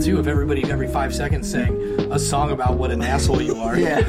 [0.00, 1.72] too of everybody every five seconds saying
[2.10, 3.78] a song about what an asshole you are.
[3.78, 3.98] Yeah.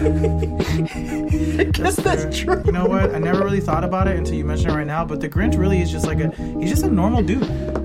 [1.59, 2.61] I guess that's true.
[2.65, 3.13] You know what?
[3.13, 5.04] I never really thought about it until you mentioned it right now.
[5.04, 7.43] But the Grinch really is just like a he's just a normal dude.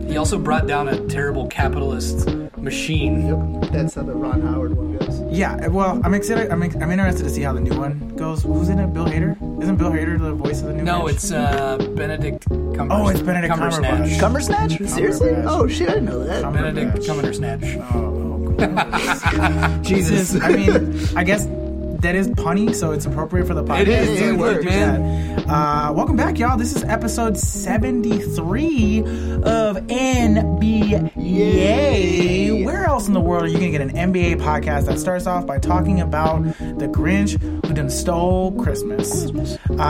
[0.09, 3.61] He also brought down a terrible capitalist machine.
[3.61, 3.71] Yep.
[3.73, 5.23] That's how the Ron Howard one goes.
[5.31, 5.67] Yeah.
[5.69, 6.51] Well, I'm excited.
[6.51, 8.43] I'm, I'm interested to see how the new one goes.
[8.43, 8.93] Who's in it?
[8.93, 9.37] Bill Hader?
[9.63, 10.83] Isn't Bill Hader the voice of the new?
[10.83, 11.11] No, Grinch?
[11.11, 12.95] it's uh, Benedict Cumber.
[12.95, 14.11] Oh, it's Benedict Cumbersnatch.
[14.11, 14.21] Cumberbatch.
[14.21, 14.79] Cumbersnatch?
[14.89, 15.31] Seriously?
[15.31, 15.45] Cumberbatch.
[15.49, 16.53] Oh shit, I didn't know that.
[16.53, 17.07] Benedict Cumberbatch.
[17.07, 17.77] Cumbersnatch.
[17.93, 20.41] Oh, oh, Jesus.
[20.41, 21.47] I mean, I guess
[22.01, 23.81] that is punny, so it's appropriate for the podcast.
[23.83, 25.49] It is, so it we works, man.
[25.49, 26.57] Uh, welcome back, y'all.
[26.57, 29.01] This is episode 73
[29.45, 31.13] of NBA.
[31.17, 32.65] Yay.
[32.65, 35.27] Where else in the world are you going to get an NBA podcast that starts
[35.27, 39.31] off by talking about the Grinch who done stole Christmas?
[39.31, 39.81] Done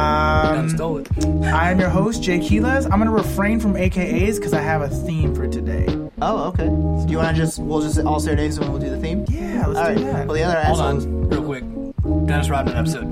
[0.58, 1.08] Um, stole it.
[1.46, 2.84] I am your host, Jay Quiles.
[2.86, 5.86] I'm going to refrain from AKAs because I have a theme for today.
[6.20, 6.64] Oh, okay.
[6.66, 8.98] Do you want to just, we'll just all say our names and we'll do the
[8.98, 9.24] theme?
[9.28, 9.96] Yeah, let's All right.
[9.96, 10.26] do that.
[10.26, 11.04] Well, the other Hold assholes.
[11.06, 11.64] on, real quick.
[12.26, 13.06] Dennis Rodman episode.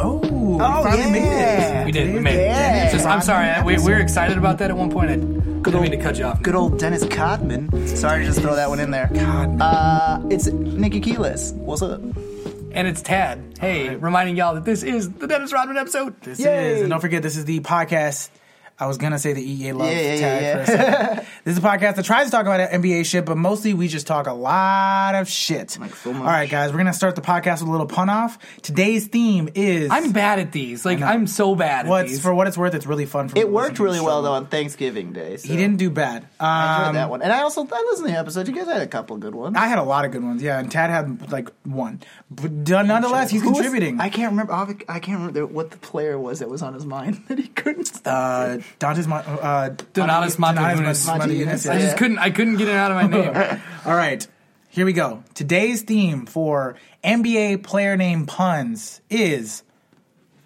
[0.00, 1.80] Oh, we Oh, finally made yeah.
[1.82, 1.84] it.
[1.86, 2.14] We did.
[2.14, 2.88] We made Yeah.
[2.88, 2.92] it.
[2.92, 3.46] Just, I'm sorry.
[3.48, 5.10] I, we, we were excited about that at one point.
[5.10, 6.42] I didn't mean to cut you off.
[6.42, 7.86] Good old Dennis Codman.
[7.88, 9.08] Sorry to just throw that one in there.
[9.12, 9.60] God.
[9.60, 11.52] Uh, it's Nikki Keyless.
[11.52, 12.00] What's up?
[12.00, 13.56] And it's Tad.
[13.60, 16.20] Hey, reminding y'all that this is the Dennis Rodman episode.
[16.22, 16.72] This Yay.
[16.74, 18.30] is, and don't forget, this is the podcast.
[18.76, 21.26] I was gonna say the EA Love Yeah, yeah, tag yeah, for a second.
[21.44, 24.06] this is a podcast that tries to talk about NBA shit, but mostly we just
[24.06, 25.78] talk a lot of shit.
[25.80, 26.20] Like so much.
[26.22, 28.36] All right, guys, we're gonna start the podcast with a little pun off.
[28.62, 30.84] Today's theme is I'm bad at these.
[30.84, 32.20] Like I'm so bad at what's these.
[32.22, 32.74] for what it's worth.
[32.74, 35.36] It's really fun for me It worked really well though on Thanksgiving Day.
[35.36, 36.26] So He didn't do bad.
[36.40, 38.48] I enjoyed Um, that one, and I also I listened to the episode.
[38.48, 39.56] You guys had a couple good ones.
[39.56, 43.30] I had a lot of good ones, yeah, and Tad had like one, but nonetheless,
[43.30, 44.00] he's Who was- contributing.
[44.00, 44.52] I can't remember.
[44.88, 47.84] I can't remember what the player was that was on his mind that he couldn't
[47.84, 48.58] stop.
[48.58, 51.18] uh, Dante's Mo- uh, Donatas Donatas Motiejunas.
[51.18, 52.18] Motiejunas, I just couldn't.
[52.18, 53.60] I couldn't get it out of my name.
[53.86, 54.26] All right,
[54.68, 55.22] here we go.
[55.34, 59.62] Today's theme for NBA player name puns is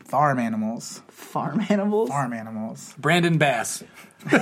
[0.04, 1.02] farm animals.
[1.08, 2.08] Farm animals.
[2.08, 2.94] Farm animals.
[2.98, 3.82] Brandon Bass.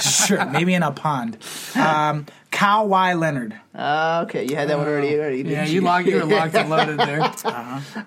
[0.00, 1.38] Sure, maybe in a pond.
[1.74, 3.58] Um, Kawhi Leonard.
[3.74, 5.14] Uh, okay, you had that one already.
[5.18, 6.06] already Yeah, you locked.
[6.06, 7.22] You were locked and loaded there.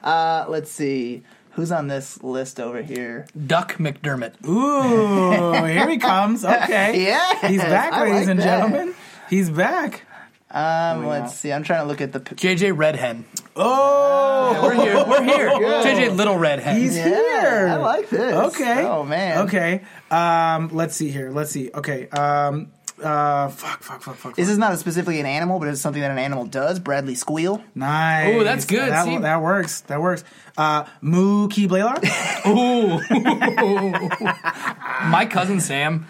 [0.03, 1.23] Uh, let's see.
[1.57, 3.25] Who's on this list over here?
[3.47, 4.47] Duck McDermott.
[4.47, 6.45] Ooh, here he comes.
[6.45, 7.03] Okay.
[7.03, 8.44] Yeah, He's back, I ladies like and that.
[8.44, 8.95] gentlemen.
[9.28, 10.03] He's back.
[10.51, 11.51] Um, let's see.
[11.51, 12.19] I'm trying to look at the.
[12.19, 13.23] P- JJ Redhen.
[13.56, 15.03] Oh, We're here.
[15.07, 15.50] We're here.
[15.50, 16.78] JJ Little Redhen.
[16.78, 17.67] he's yeah, here.
[17.69, 18.56] I like this.
[18.56, 18.85] Okay.
[18.85, 19.47] Oh man.
[19.47, 19.81] Okay.
[20.12, 21.31] Um, let's see here.
[21.31, 21.72] Let's see.
[21.73, 22.07] Okay.
[22.09, 22.72] Um,
[23.03, 24.35] uh, fuck, fuck, fuck, fuck.
[24.35, 26.80] This is not specifically an animal, but it's something that an animal does.
[26.80, 27.63] Bradley Squeal.
[27.75, 28.35] Nice.
[28.35, 28.90] Ooh, that's good.
[28.90, 29.18] That, See?
[29.18, 29.81] that works.
[29.81, 30.24] That works.
[30.58, 32.03] Uh, Mookie Blaylock.
[32.47, 33.00] Ooh.
[35.09, 36.08] My cousin Sam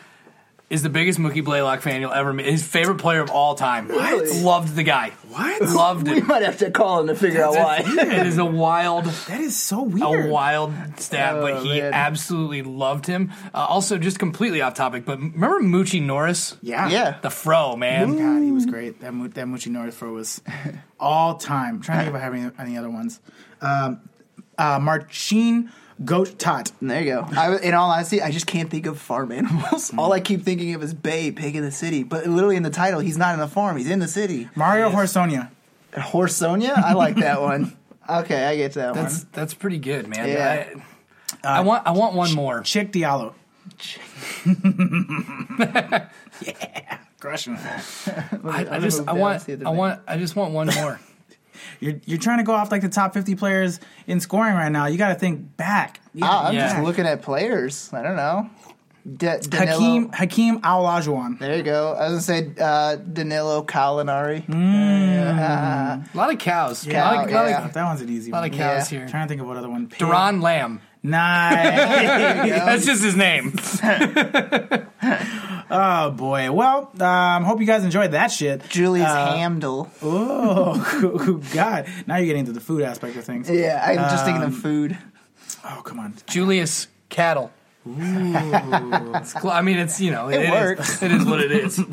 [0.70, 2.46] is the biggest Mookie Blaylock fan you'll ever meet.
[2.46, 3.88] His favorite player of all time.
[3.88, 4.42] Really?
[4.42, 5.12] Loved the guy.
[5.30, 5.62] what?
[5.62, 6.16] Loved it.
[6.16, 7.84] We might have to call him to figure out why.
[7.86, 10.26] it is a wild, That is so weird.
[10.28, 11.94] a wild stat, but Oh, he man.
[11.94, 13.32] absolutely loved him.
[13.54, 16.58] Uh, also, just completely off topic, but remember Moochie Norris?
[16.62, 16.90] Yeah.
[16.90, 17.18] yeah.
[17.22, 18.18] The fro, man.
[18.18, 19.00] God, he was great.
[19.00, 20.42] That Mo- that Moochie Norris fro was
[21.00, 21.76] all time.
[21.76, 23.22] I'm trying to think if I have any, any other ones.
[23.62, 24.02] Um,
[24.58, 25.72] uh, Marcin
[26.06, 26.72] Goat Tot.
[26.82, 27.28] There you go.
[27.36, 29.90] I, in all honesty, I just can't think of farm animals.
[29.90, 30.00] Hmm.
[30.00, 32.04] All I keep thinking of is Babe, Pig in the City.
[32.04, 34.50] But literally in the title, he's not in the farm; he's in the city.
[34.56, 35.50] Mario Horsonia.
[35.94, 37.76] Horsonia, I like that one.
[38.10, 39.30] Okay, I get that That's one.
[39.34, 40.30] that's pretty good, man.
[40.30, 40.68] Yeah.
[41.44, 42.62] I, uh, I want I want one more.
[42.62, 43.34] Chick Diallo.
[46.42, 47.00] yeah.
[47.20, 47.58] Crushing.
[47.58, 51.00] I, I just I want I want I just want one more.
[51.80, 54.86] You're, you're trying to go off like the top 50 players in scoring right now.
[54.88, 56.00] You got to think back.
[56.22, 56.70] Ah, I'm Yeah.
[56.70, 57.90] just looking at players.
[57.94, 58.50] I don't know.
[59.16, 59.78] Da- Danilo.
[59.80, 61.40] Hakeem Hakeem Olajuwon.
[61.40, 61.94] There you go.
[61.94, 64.44] I was gonna say uh, Danilo Calinari.
[64.50, 66.86] A lot of cows.
[66.86, 67.66] a lot Cow, of, lot yeah.
[67.66, 68.52] of, That one's an easy A lot one.
[68.52, 69.00] of cows Yeah.
[69.00, 69.08] here.
[69.08, 69.90] trying to think of what other one.
[69.98, 70.82] Duran Lamb.
[71.04, 71.64] Nice.
[72.50, 73.54] That's just his name.
[75.72, 76.52] oh boy.
[76.52, 78.68] Well, um, hope you guys enjoyed that shit.
[78.70, 79.90] Julius Uh, Hamdel.
[80.02, 81.88] Oh God!
[82.06, 83.50] Now you're getting into the food aspect of things.
[83.50, 84.98] Yeah, I'm just thinking Um, of food.
[85.66, 86.14] Oh come on.
[86.28, 87.52] Julius Cattle.
[87.86, 91.02] It's cl- I mean, it's you know, it works.
[91.02, 91.80] it is what it is.
[91.80, 91.84] Uh,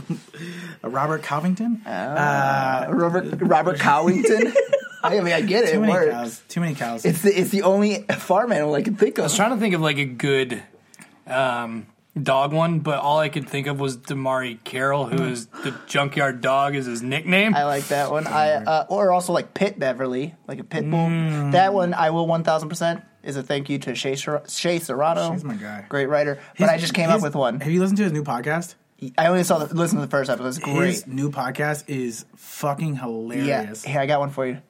[0.89, 1.83] Robert Covington.
[1.87, 4.53] Uh, Robert Robert Cowington.
[5.05, 5.73] I mean, I get it.
[5.73, 6.11] Too It many works.
[6.13, 6.43] cows.
[6.49, 7.05] Too many cows.
[7.05, 9.23] It's the it's the only farm animal I can think of.
[9.23, 10.63] I was trying to think of like a good
[11.27, 11.87] um,
[12.21, 16.41] dog one, but all I could think of was DeMarre Carroll, who is the junkyard
[16.41, 17.55] dog, is his nickname.
[17.55, 18.27] I like that one.
[18.27, 21.09] I uh, or also like Pit Beverly, like a pit bull.
[21.53, 24.79] That one I will one thousand percent is a thank you to Shea, Ser- Shea
[24.79, 25.33] Serrano.
[25.33, 25.87] She's my guy.
[25.89, 26.35] Great writer.
[26.55, 27.61] His- but I just came his- up with one.
[27.61, 28.75] Have you listened to his new podcast?
[29.19, 30.49] I only saw the listen to the first episode.
[30.49, 30.87] It's great.
[30.87, 33.47] His new podcast is fucking hilarious.
[33.47, 33.57] yeah.
[33.59, 33.85] hilarious.
[33.85, 34.63] Here, I got one for you.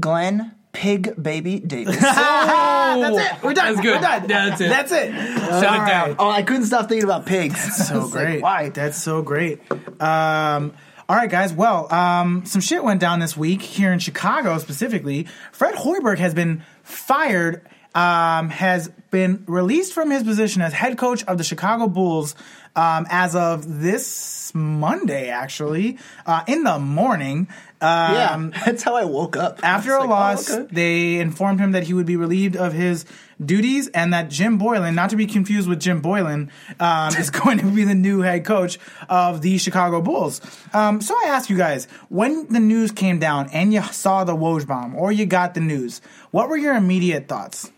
[0.00, 1.96] Glenn Pig Baby Davis.
[2.00, 3.42] that's it.
[3.42, 3.74] We're done.
[3.74, 3.94] That's good.
[3.96, 4.28] We're done.
[4.28, 4.68] Yeah, that's it.
[4.68, 5.12] That's it.
[5.14, 5.88] Shut All it right.
[5.88, 6.16] down.
[6.18, 7.54] oh, I couldn't stop thinking about pigs.
[7.54, 8.42] That's So It's like, great.
[8.42, 8.68] why?
[8.68, 9.60] That's so great.
[10.02, 10.74] Um,
[11.08, 11.54] all right, guys.
[11.54, 15.26] Well, um, some shit went down this week here in Chicago specifically.
[15.50, 17.62] Fred Hoiberg has been fired,
[17.94, 22.34] um, has been released from his position as head coach of the Chicago Bulls
[22.74, 25.96] um, as of this Monday, actually,
[26.26, 27.48] uh, in the morning.
[27.82, 29.60] Yeah, Um, that's how I woke up.
[29.62, 30.74] after a like, loss, oh, okay.
[30.74, 33.04] they informed him that he would be relieved of his
[33.44, 36.50] duties and that Jim Boylan, not to be confused with Jim Boylan,
[36.80, 38.78] um, is going to be the new head coach
[39.10, 40.40] of the Chicago Bulls.
[40.72, 44.34] Um, so I ask you guys, when the news came down and you saw the
[44.34, 46.00] Woj bomb or you got the news,
[46.30, 47.70] what were your immediate thoughts?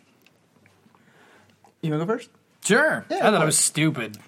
[1.83, 2.31] you want to go first?
[2.65, 3.05] Sure.
[3.11, 4.19] Yeah, I thought of it was stupid.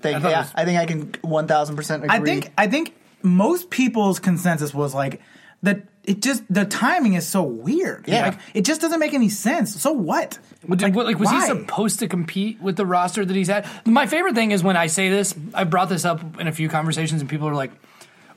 [0.00, 2.16] Think, I yeah, was- I think I can one thousand percent agree.
[2.16, 5.20] I think I think most people's consensus was like
[5.62, 5.82] that.
[6.04, 8.08] It just the timing is so weird.
[8.08, 8.28] Yeah.
[8.28, 9.78] like it just doesn't make any sense.
[9.80, 10.38] So what?
[10.66, 11.40] Like, like, like was why?
[11.40, 13.66] he supposed to compete with the roster that he's had?
[13.84, 16.68] My favorite thing is when I say this, I brought this up in a few
[16.70, 17.72] conversations, and people are like,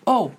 [0.06, 0.34] "Oh,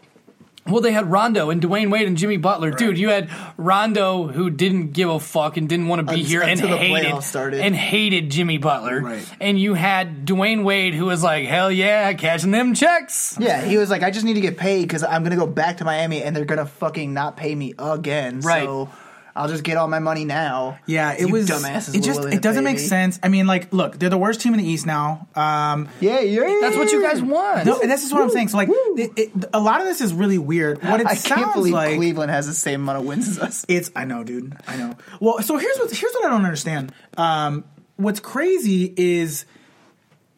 [0.67, 2.97] well, they had Rondo and Dwyane Wade and Jimmy Butler, dude.
[2.99, 6.53] You had Rondo who didn't give a fuck and didn't want to be here and
[6.53, 9.27] until hated and hated Jimmy Butler, Right.
[9.41, 13.77] and you had Dwyane Wade who was like, "Hell yeah, cashing them checks." Yeah, he
[13.77, 16.23] was like, I just need to get paid because I'm gonna go back to Miami
[16.23, 18.41] and they're gonna fucking not pay me again.
[18.41, 18.65] Right.
[18.65, 18.89] So
[19.35, 20.79] I'll just get all my money now.
[20.87, 21.49] Yeah, it You was.
[21.49, 21.95] dumbasses.
[21.95, 23.19] It just it doesn't pay make sense.
[23.23, 25.27] I mean, like, look, they're the worst team in the East now.
[25.35, 26.59] Um, Yeah, yeah.
[26.61, 27.65] That's what you guys want.
[27.65, 28.49] no, this is what I'm saying.
[28.49, 30.83] So, like, it, it, a lot of this is really weird.
[30.83, 33.39] What it I sounds can't believe like Cleveland has the same amount of wins as
[33.39, 33.65] us.
[33.69, 33.91] it's.
[33.97, 34.55] I know, dude.
[34.67, 34.97] I know.
[35.21, 36.93] Well, so here's what here's what I don't understand.
[37.17, 37.65] Um,
[37.97, 39.47] what's crazy is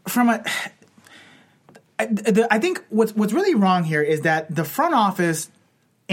[0.07, 0.45] from a.
[1.97, 5.49] I, the, I think what's what's really wrong here is that the front office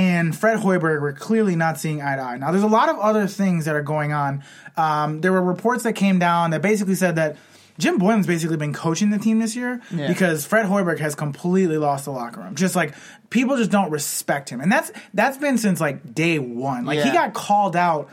[0.01, 2.38] and Fred Hoiberg were clearly not seeing eye to eye.
[2.38, 4.44] Now, there's a lot of other things that are going on.
[4.77, 7.38] Um, there were reports that came down that basically said that
[7.77, 10.07] Jim Boylan's basically been coaching the team this year Yeah.
[10.07, 12.56] because Fred Hoiberg has completely lost the locker room.
[12.56, 12.94] Just like
[13.30, 16.86] people just don't respect him, and that's that's been since like day one.
[16.86, 18.09] Like he got called out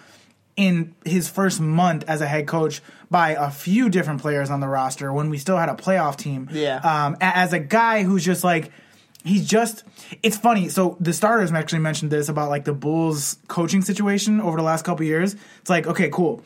[0.56, 2.81] in his first month as a head coach
[3.11, 6.49] by a few different players on the roster when we still had a playoff team.
[6.52, 6.76] Yeah.
[6.79, 8.70] Um, as a guy who's just like,
[9.24, 9.84] he's just,
[10.22, 10.68] it's funny.
[10.68, 14.84] So the starters actually mentioned this about like the Bulls coaching situation over the last
[14.84, 15.36] couple years.
[15.60, 16.42] It's like, okay, cool.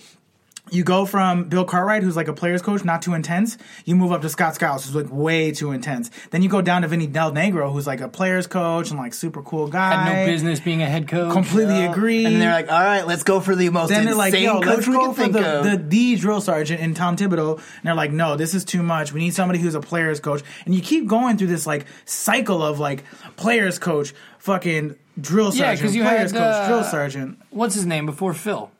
[0.70, 3.58] You go from Bill Cartwright, who's like a player's coach, not too intense.
[3.84, 6.10] You move up to Scott Skiles, who's like way too intense.
[6.30, 9.12] Then you go down to Vinny Del Negro, who's like a player's coach and like
[9.12, 9.92] super cool guy.
[10.04, 11.32] Had no business being a head coach.
[11.32, 12.24] Completely agree.
[12.24, 14.70] And they're like, all right, let's go for the most then they're insane like, yo,
[14.70, 15.64] coach let's we go can for think the, of.
[15.64, 17.56] the the drill sergeant and Tom Thibodeau.
[17.56, 19.12] And they're like, no, this is too much.
[19.12, 20.42] We need somebody who's a player's coach.
[20.64, 23.04] And you keep going through this like cycle of like
[23.36, 27.38] player's coach, fucking drill sergeant, Yeah, sergeant, 'cause you player's had, coach, uh, drill sergeant.
[27.50, 28.70] What's his name before Phil?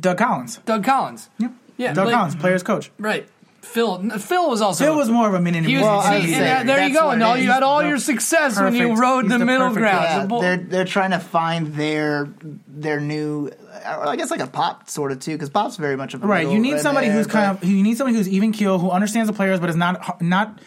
[0.00, 0.58] Doug Collins.
[0.66, 1.28] Doug Collins.
[1.38, 1.52] Yep.
[1.76, 2.90] Yeah, Doug like- Collins, player's coach.
[2.98, 3.28] Right.
[3.62, 4.10] Phil.
[4.20, 4.84] Phil was also.
[4.84, 5.60] Phil was more of a mini.
[5.60, 7.64] He was, Well, I see, and uh, there you go, what and all you had
[7.64, 10.04] all your success when you rode the, the middle ground.
[10.04, 12.28] yeah, The they're they're trying to find their
[12.68, 13.50] their new,
[13.84, 16.48] I guess like a pop sort of too, because pop's very much of a Right.
[16.48, 19.28] You need somebody there, who's kind of you need somebody who's even keel, who understands
[19.28, 20.60] the players, but is not not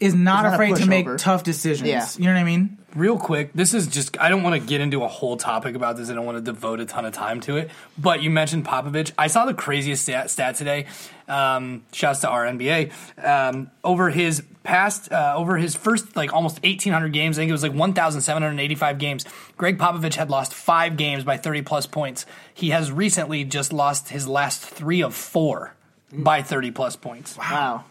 [0.00, 1.88] is not not afraid to make tough decisions.
[1.88, 2.06] Yeah.
[2.16, 2.78] You know what I mean?
[2.94, 5.98] Real quick, this is just, I don't want to get into a whole topic about
[5.98, 6.08] this.
[6.08, 7.70] I don't want to devote a ton of time to it.
[7.98, 9.12] But you mentioned Popovich.
[9.18, 10.86] I saw the craziest stat, stat today.
[11.28, 12.92] Um, shouts to our NBA.
[13.22, 17.52] Um, over his past, uh, over his first, like almost 1,800 games, I think it
[17.52, 19.24] was like 1,785 games,
[19.58, 22.24] Gregg Popovich had lost five games by 30 plus points.
[22.54, 25.74] He has recently just lost his last three of four
[26.12, 27.36] by 30 plus points.
[27.36, 27.84] Wow.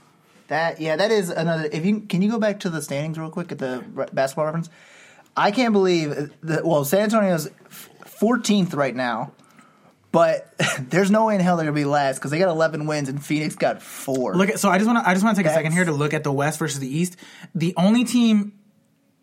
[0.48, 1.68] That yeah, that is another.
[1.72, 4.46] If you can you go back to the standings real quick at the re- basketball
[4.46, 4.70] reference?
[5.36, 6.66] I can't believe that.
[6.66, 9.32] Well, San Antonio's fourteenth right now,
[10.12, 13.10] but there's no way in hell they're gonna be last because they got eleven wins
[13.10, 14.36] and Phoenix got four.
[14.36, 15.86] Look at so I just want to I just want to take a second here
[15.86, 17.18] to look at the West versus the East.
[17.56, 18.54] The only team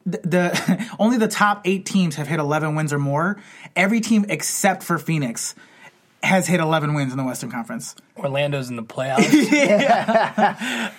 [0.05, 3.41] the, the only the top 8 teams have hit 11 wins or more.
[3.77, 5.55] Every team except for Phoenix
[6.23, 7.95] has hit 11 wins in the Western Conference.
[8.17, 9.29] Orlando's in the playoffs.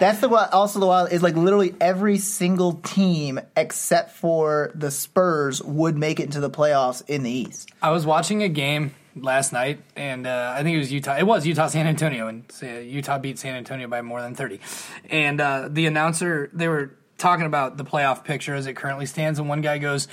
[0.00, 0.52] That's the what.
[0.52, 6.18] Also, the wild is like literally every single team except for the Spurs would make
[6.20, 7.70] it into the playoffs in the East.
[7.80, 11.16] I was watching a game last night, and uh, I think it was Utah.
[11.16, 14.60] It was Utah San Antonio, and uh, Utah beat San Antonio by more than thirty.
[15.08, 19.38] And uh, the announcer, they were talking about the playoff picture as it currently stands,
[19.38, 20.08] and one guy goes,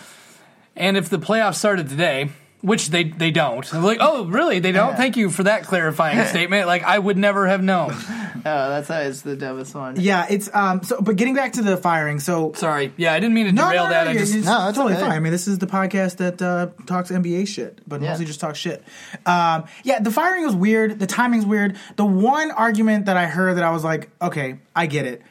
[0.75, 2.29] "And if the playoffs started today,
[2.61, 3.71] which they they don't.
[3.73, 4.59] I'm like, oh, really?
[4.59, 4.95] They don't?
[4.95, 6.67] Thank you for that clarifying statement.
[6.67, 7.93] Like, I would never have known.
[8.43, 9.99] Oh, that's it's the dumbest one.
[9.99, 10.81] Yeah, it's um.
[10.81, 12.91] So, but getting back to the firing, so Sorry.
[12.97, 14.07] Yeah, I didn't mean to derail that.
[14.07, 15.03] I you're- just it's No, that's totally okay.
[15.03, 15.11] fine.
[15.11, 18.09] I mean, this is the podcast that uh, talks NBA shit, but Yeah.
[18.09, 18.83] mostly just talks shit.
[19.27, 20.97] Um, yeah, the firing was weird.
[20.97, 21.77] The timing's weird.
[21.97, 25.21] The one argument that I heard that I was like, okay, I get it,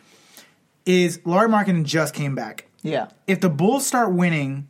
[0.86, 2.66] is Lauri Markkanen just came back.
[2.82, 3.08] Yeah.
[3.26, 4.68] If the Bulls start winning,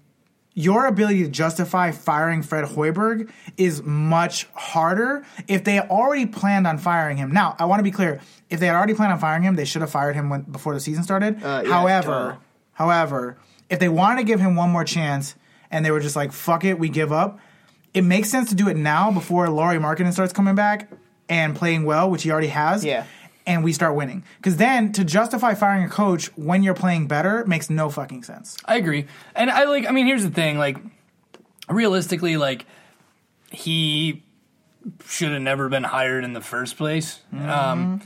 [0.60, 6.78] your ability to justify firing Fred Hoiberg is much harder if they already planned on
[6.78, 7.32] firing him.
[7.32, 8.20] Now, I want to be clear.
[8.48, 10.74] If they had already planned on firing him, they should have fired him when, before
[10.74, 11.42] the season started.
[11.42, 12.36] Uh, yeah, however, duh.
[12.72, 13.38] however,
[13.68, 15.34] if they wanted to give him one more chance
[15.70, 17.38] and they were just like, fuck it, we give up,
[17.94, 20.90] it makes sense to do it now before Lauri Markkanen starts coming back
[21.28, 22.84] and playing well, which he already has.
[22.84, 23.06] Yeah.
[23.50, 24.22] And we start winning.
[24.36, 28.56] Because then to justify firing a coach when you're playing better makes no fucking sense.
[28.64, 29.06] I agree.
[29.34, 30.78] And I like I mean here's the thing, like
[31.68, 32.64] realistically, like
[33.50, 34.22] he
[35.04, 37.18] should have never been hired in the first place.
[37.32, 38.02] Um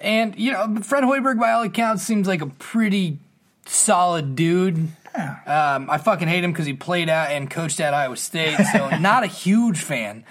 [0.00, 3.18] and you know, Fred Hoiberg by all accounts seems like a pretty
[3.66, 4.88] solid dude.
[5.14, 8.88] Um, I fucking hate him because he played at and coached at Iowa State, so
[9.00, 10.24] not a huge fan.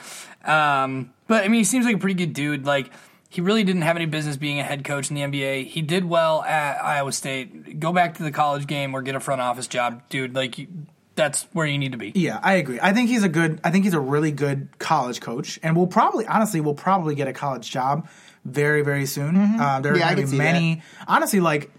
[0.46, 2.66] Um, but I mean, he seems like a pretty good dude.
[2.66, 2.90] Like
[3.30, 5.66] he really didn't have any business being a head coach in the NBA.
[5.68, 7.80] He did well at Iowa State.
[7.80, 10.34] Go back to the college game or get a front office job, dude.
[10.34, 10.68] Like you,
[11.16, 12.12] that's where you need to be.
[12.16, 12.80] Yeah, I agree.
[12.82, 13.60] I think he's a good.
[13.64, 17.28] I think he's a really good college coach, and we'll probably, honestly, we'll probably get
[17.28, 18.08] a college job
[18.46, 19.36] very, very soon.
[19.60, 20.82] Uh, there are Yeah, I going to be many.
[21.08, 21.70] Honestly, like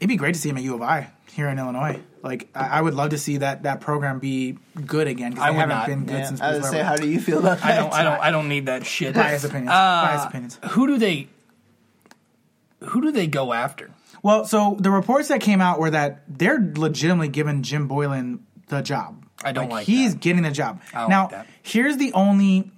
[0.00, 2.00] it'd be great to see him at U of I here in Illinois.
[2.22, 5.52] Like I, I would love to see that that program be good again because I
[5.52, 5.86] haven't not.
[5.86, 6.24] been good Yeah.
[6.26, 6.40] since.
[6.40, 7.66] I would say, how do you feel about that?
[7.66, 7.92] I don't.
[7.94, 8.20] I don't.
[8.20, 9.14] I don't need that shit.
[9.14, 9.70] biased opinions.
[9.70, 10.58] Uh, biased opinions.
[10.72, 11.28] Who do they?
[12.80, 13.90] Who do they go after?
[14.22, 18.80] Well, so the reports that came out were that they're legitimately giving Jim Boylan the
[18.82, 19.24] job.
[19.42, 20.20] I don't like he's that.
[20.20, 20.80] getting the job.
[20.94, 22.70] Now, like here's the only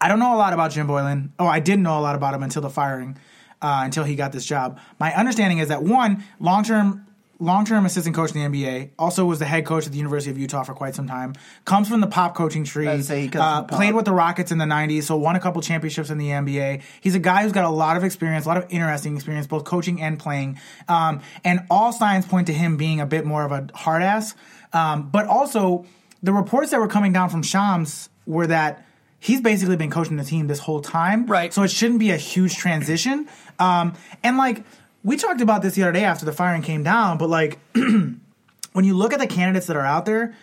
[0.00, 1.32] I don't know a lot about Jim Boylan.
[1.38, 3.16] Oh, I didn't know a lot about him until the firing,
[3.60, 4.78] uh, until he got this job.
[4.98, 7.06] My understanding is that one long term.
[7.42, 10.30] Long term assistant coach in the NBA, also was the head coach at the University
[10.30, 11.34] of Utah for quite some time.
[11.64, 13.02] Comes from the pop coaching tree.
[13.02, 13.70] Say he comes uh, Pop.
[13.72, 16.82] played with the Rockets in the 90s, so won a couple championships in the NBA.
[17.00, 19.64] He's a guy who's got a lot of experience, a lot of interesting experience, both
[19.64, 20.60] coaching and playing.
[20.88, 24.36] Um, and all signs point to him being a bit more of a hard ass.
[24.72, 25.84] Um, but also,
[26.22, 28.86] the reports that were coming down from Shams were that
[29.22, 31.26] he's basically been coaching the team this whole time.
[31.26, 31.52] Right.
[31.52, 33.28] So it shouldn't be a huge transition.
[33.58, 34.64] Um, and like,
[35.04, 38.84] we talked about this the other day after the firing came down, but like, when
[38.84, 40.34] you look at the candidates that are out there,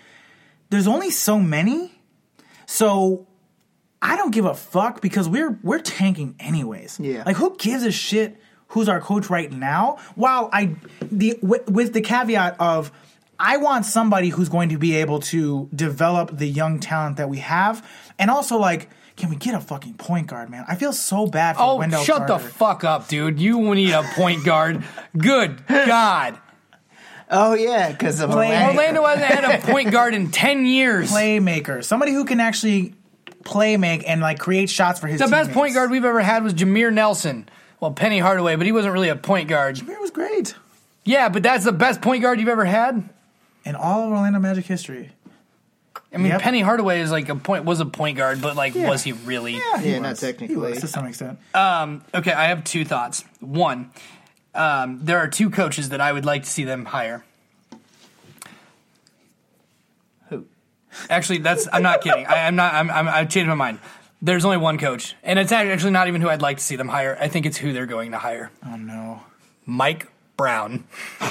[0.70, 1.92] there's only so many.
[2.66, 3.28] So
[4.02, 7.00] I don't give a fuck because we're we're tanking anyways.
[7.00, 7.24] Yeah.
[7.26, 8.38] Like who gives a shit
[8.70, 9.98] who's our coach right now?
[10.16, 12.92] While I the with, with the caveat of
[13.40, 17.40] I want somebody who's going to be able to develop the young talent that we
[17.40, 17.88] have,
[18.18, 18.90] and also like.
[19.20, 20.66] Can we get a fucking point guard, man?
[20.68, 22.44] I feel so bad for Oh, Wendell shut Carter.
[22.44, 23.40] the fuck up, dude!
[23.40, 24.84] You need a point guard.
[25.18, 26.40] Good God,
[27.30, 28.80] Oh yeah, because of Play- Orlando.
[28.82, 31.12] Orlando hasn't had a point guard in ten years.
[31.12, 32.96] playmaker, somebody who can actually
[33.44, 35.20] play make and like create shots for his.
[35.20, 37.48] The best point guard we've ever had was Jameer Nelson.
[37.80, 39.76] Well, Penny Hardaway, but he wasn't really a point guard.
[39.78, 40.56] Jameer was great
[41.06, 43.08] Yeah, but that's the best point guard you've ever had.
[43.66, 45.12] in all of Orlando Magic history.
[46.12, 46.42] I mean, Yep.
[46.42, 49.54] Penny Hardaway is like a point was a point guard, but like, was he really?
[49.80, 50.56] he Yeah, not technically.
[50.56, 51.38] He was to some extent.
[51.54, 53.24] Um, okay, I have two thoughts.
[53.40, 53.92] One,
[54.56, 57.24] um, there are two coaches that I would like to see them hire.
[60.30, 60.46] Who?
[61.10, 62.26] Actually, that's I'm not kidding.
[62.26, 62.74] I, I'm not.
[62.74, 63.80] I'm, I'm, I've changed my mind.
[64.22, 66.88] There's only one coach, and it's actually not even who I'd like to see them
[66.90, 67.18] hire.
[67.22, 68.52] I think it's who they're going to hire.
[68.66, 69.22] oh no.
[69.66, 70.86] Mike Brown.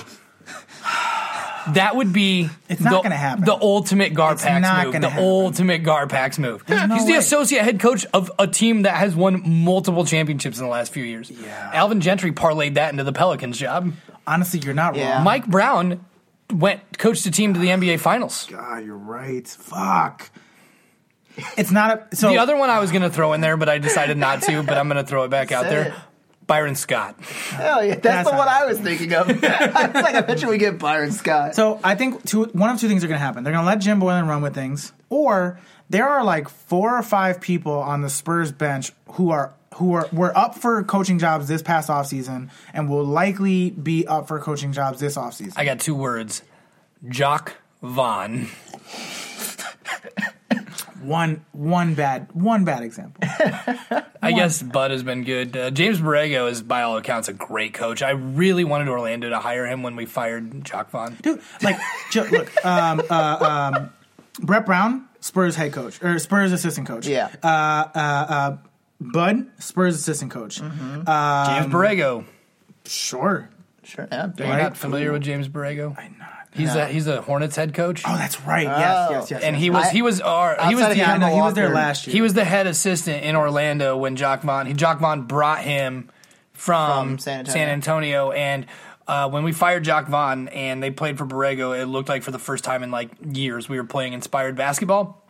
[1.74, 3.44] That would be It's not the, gonna happen.
[3.44, 5.00] The ultimate It's Garpax move.
[5.00, 5.24] The happen.
[5.24, 6.68] ultimate Garpax move.
[6.68, 10.64] no He's the associate head coach of a team that has won multiple championships in
[10.64, 11.30] the last few years.
[11.30, 11.70] Yeah.
[11.74, 13.92] Alvin Gentry parlayed that into the Pelicans job.
[14.26, 15.16] Honestly, you're not Yeah.
[15.16, 15.24] wrong.
[15.24, 16.04] Mike Brown
[16.52, 18.46] went coached a team to the NBA Finals.
[18.50, 19.46] God, you're right.
[19.46, 20.30] Fuck.
[21.56, 22.16] It's not a.
[22.16, 24.42] So The other one I was going to throw in there, but I decided not
[24.42, 24.62] to.
[24.64, 25.82] But I'm going to throw it back out there.
[25.88, 25.94] it.
[26.48, 27.14] Byron Scott.
[27.20, 29.28] Hell yeah, that's, That's the one I was thinking of.
[29.44, 31.54] I was like, I bet you we get Byron Scott.
[31.54, 33.44] So I think two, one of two things are going to happen.
[33.44, 37.02] They're going to let Jim Boylan run with things, or there are like four or
[37.02, 41.48] five people on the Spurs bench who are who are were up for coaching jobs
[41.48, 45.52] this past offseason and will likely be up for coaching jobs this offseason.
[45.56, 46.42] I got two words:
[47.08, 48.48] Jacque Vaughn.
[51.08, 53.22] One one bad one bad example.
[54.22, 55.56] I guess Bud has been good.
[55.56, 58.02] Uh, James Borrego is, by all accounts, a great coach.
[58.02, 61.16] I really wanted Orlando to hire him when we fired Jacque Vaughn.
[61.22, 61.78] Dude, like,
[62.14, 63.90] look, um, uh, um,
[64.40, 67.06] Brett Brown Spurs head coach or Spurs assistant coach.
[67.06, 67.28] Yeah.
[67.42, 68.56] Uh, uh, uh,
[69.00, 70.60] Bud, Spurs assistant coach.
[70.60, 71.02] Mm-hmm.
[71.06, 72.24] Uh, James Borrego.
[72.84, 73.48] sure.
[73.84, 74.06] Sure.
[74.12, 74.26] Yeah.
[74.26, 74.62] Are you Right.
[74.62, 75.96] not familiar with James Borrego?
[75.98, 76.47] I'm not.
[76.58, 78.64] He's a he's a Hornets head coach, Oh, that's right.
[78.66, 79.12] Yes, Oh.
[79.12, 79.42] yes, yes.
[79.42, 79.62] and yes.
[79.62, 82.06] he was I- he was our he was the Yeah, no, he was there last
[82.06, 82.12] year.
[82.14, 86.10] he was the head assistant in Orlando when Jacque Vaughn he Jacque Vaughn brought him
[86.52, 87.68] from, From San Antonio.
[87.68, 88.66] Antonio, and
[89.06, 92.30] uh, when we fired Jacque Vaughn and they played for Borrego, it looked like for
[92.32, 95.22] the first time in like years we were playing inspired basketball.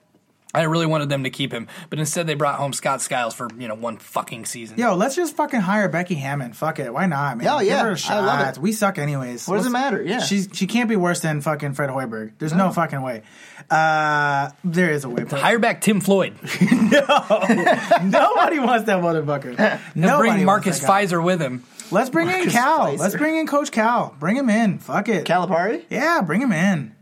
[0.55, 3.49] I really wanted them to keep him, but instead they brought home Scott Skiles for
[3.59, 4.79] you know one fucking season.
[4.79, 6.55] Yo, let's just fucking hire Becky Hammon.
[6.55, 6.93] Fuck it.
[6.93, 7.47] Why not, man?
[7.49, 7.83] Oh, Give yeah.
[7.83, 8.25] her a I shot.
[8.25, 8.59] love it.
[8.61, 9.47] We suck anyways.
[9.47, 10.03] What does it matter?
[10.03, 10.21] Yeah.
[10.21, 12.33] She's she can't be worse than fucking Fred Hoiberg.
[12.39, 13.23] There's no, fucking way.
[13.71, 15.25] Uh, there is a way.
[15.25, 16.35] but- Hire back Tim Floyd.
[16.89, 17.01] No,
[18.03, 19.59] nobody wants that motherfucker.
[19.95, 21.05] Nobody Bring wants Marcus that guy.
[21.05, 21.65] Fizer with him.
[21.91, 22.93] Let's bring in Cal.
[22.95, 22.99] Fizer.
[22.99, 24.17] Let's bring in Coach Cal.
[24.19, 24.79] Bring him in.
[24.79, 25.27] Fuck it.
[25.27, 25.85] Calipari?
[25.91, 26.95] Yeah, bring him in.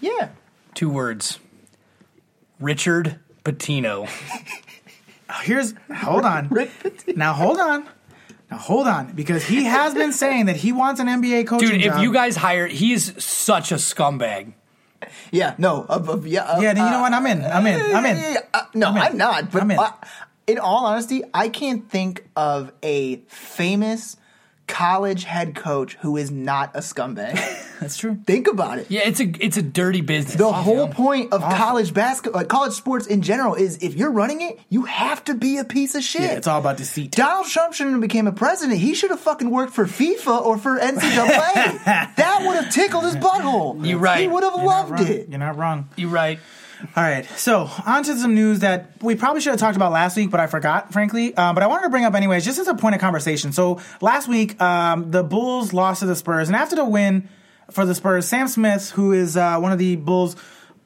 [0.00, 0.28] Yeah.
[0.74, 1.38] Two words.
[2.60, 4.08] Richard Pitino.
[5.42, 6.48] Here's hold on.
[6.50, 7.88] Rick Now hold on.
[8.50, 11.80] Now hold on, because he has been saying that he wants an NBA coaching Dude,
[11.80, 12.02] if job.
[12.02, 14.52] you guys hire, he is such a scumbag.
[15.32, 15.54] Yeah.
[15.58, 15.84] No.
[15.88, 16.44] Uh, uh, yeah.
[16.44, 17.12] Uh, yeah, then you know uh, what?
[17.12, 17.44] I'm in.
[17.44, 17.94] I'm in.
[17.94, 18.16] I'm in.
[18.16, 19.02] Yeah, yeah, uh, no, I'm in.
[19.02, 19.50] I'm not.
[19.50, 19.78] But I'm in.
[19.78, 19.90] uh,
[20.46, 24.16] in all honesty, I can't think of a famous
[24.66, 27.34] college head coach who is not a scumbag.
[27.80, 28.18] That's true.
[28.26, 28.86] think about it.
[28.90, 30.34] Yeah, it's a it's a dirty business.
[30.36, 34.40] The whole point of college basketball, like college sports in general, is if you're running
[34.40, 36.22] it, you have to be a piece of shit.
[36.22, 37.12] Yeah, it's all about deceit.
[37.12, 38.78] Donald Trump shouldn't have became a president.
[38.80, 41.84] He should have fucking worked for FIFA or for NCAA.
[41.84, 43.86] that would have tickled his butthole.
[43.86, 44.20] You're right.
[44.20, 45.06] He would have You're loved wrong.
[45.06, 45.28] it.
[45.28, 45.88] You're not wrong.
[45.96, 46.38] You're right.
[46.94, 50.16] All right, so on to some news that we probably should have talked about last
[50.16, 51.34] week, but I forgot, frankly.
[51.34, 53.52] Um, but I wanted to bring up anyways, just as a point of conversation.
[53.52, 57.28] So last week, um, the Bulls lost to the Spurs, and after the win
[57.70, 60.36] for the Spurs, Sam Smith, who is uh, one of the Bulls'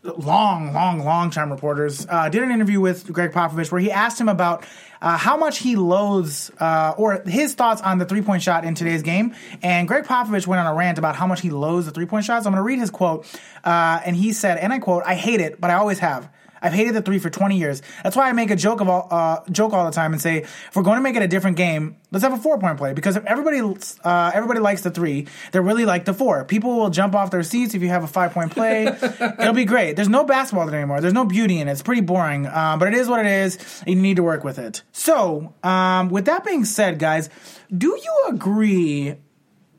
[0.02, 4.20] long, long, long time reporters, uh, did an interview with Gregg Popovich where he asked
[4.20, 4.64] him about
[5.02, 8.74] uh, how much he loathes uh, or his thoughts on the three point shot in
[8.74, 9.34] today's game.
[9.62, 12.24] And Gregg Popovich went on a rant about how much he loathes the three point
[12.24, 12.46] shots.
[12.46, 13.26] I'm going to read his quote.
[13.64, 16.30] Uh, and he said, and I quote, I hate it, but I always have.
[16.62, 17.82] I've hated the three for 20 years.
[18.02, 20.38] That's why I make a joke of all, uh, joke all the time and say,
[20.38, 22.92] if we're going to make it a different game, let's have a four point play.
[22.92, 23.60] Because if everybody,
[24.04, 26.44] uh, everybody likes the three, they really like the four.
[26.44, 28.86] People will jump off their seats if you have a five point play.
[29.40, 29.96] It'll be great.
[29.96, 31.00] There's no basketball there anymore.
[31.00, 31.72] There's no beauty in it.
[31.72, 32.46] It's pretty boring.
[32.46, 33.82] Um, but it is what it is.
[33.86, 34.82] And you need to work with it.
[34.92, 37.30] So, um, with that being said, guys,
[37.76, 39.14] do you agree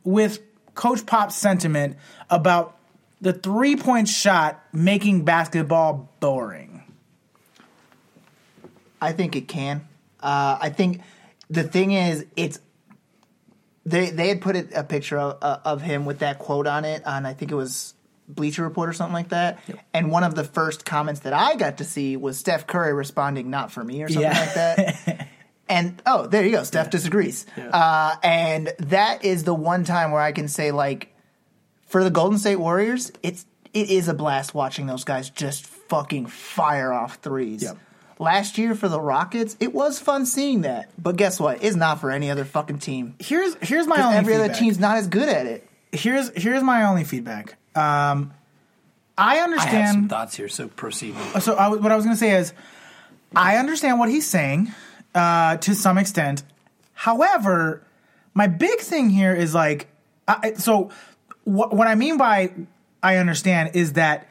[0.03, 0.39] with
[0.73, 1.97] Coach Pop's sentiment
[2.29, 2.77] about
[3.19, 6.70] the three point shot making basketball boring?
[9.01, 9.87] I think it can.
[10.21, 11.01] Uh, I think
[11.49, 12.59] the thing is, it's
[13.85, 17.01] they they had put a picture of, uh, of him with that quote on it,
[17.05, 17.95] and I think it was
[18.27, 19.59] Bleacher Report or something like that.
[19.93, 23.49] And one of the first comments that I got to see was Steph Curry responding,
[23.49, 24.39] "Not for me" or something Yeah.
[24.39, 25.27] like that.
[25.69, 26.63] And oh, there you go.
[26.63, 27.45] Steph disagrees.
[27.55, 31.15] Uh, and that is the one time where I can say, like,
[31.87, 36.25] for the Golden State Warriors, it's it is a blast watching those guys just fucking
[36.25, 37.63] fire off threes.
[37.63, 37.77] Yep.
[38.21, 40.91] Last year for the Rockets, it was fun seeing that.
[41.01, 41.63] But guess what?
[41.63, 43.15] It's not for any other fucking team.
[43.17, 45.67] Here's here's my 'Cause only every other team's not as good at it.
[45.91, 47.55] here's here's my only feedback.
[47.75, 48.31] Um,
[49.17, 50.09] I I have some understand.
[50.11, 51.15] thoughts here, so proceed.
[51.39, 52.53] so I, what I was going to say is,
[53.35, 54.71] I understand what he's saying
[55.15, 56.43] uh, to some extent.
[56.93, 57.81] However,
[58.35, 59.87] my big thing here is like,
[60.27, 60.91] I, so
[61.43, 62.51] what, what I mean by
[63.01, 64.27] I understand is that,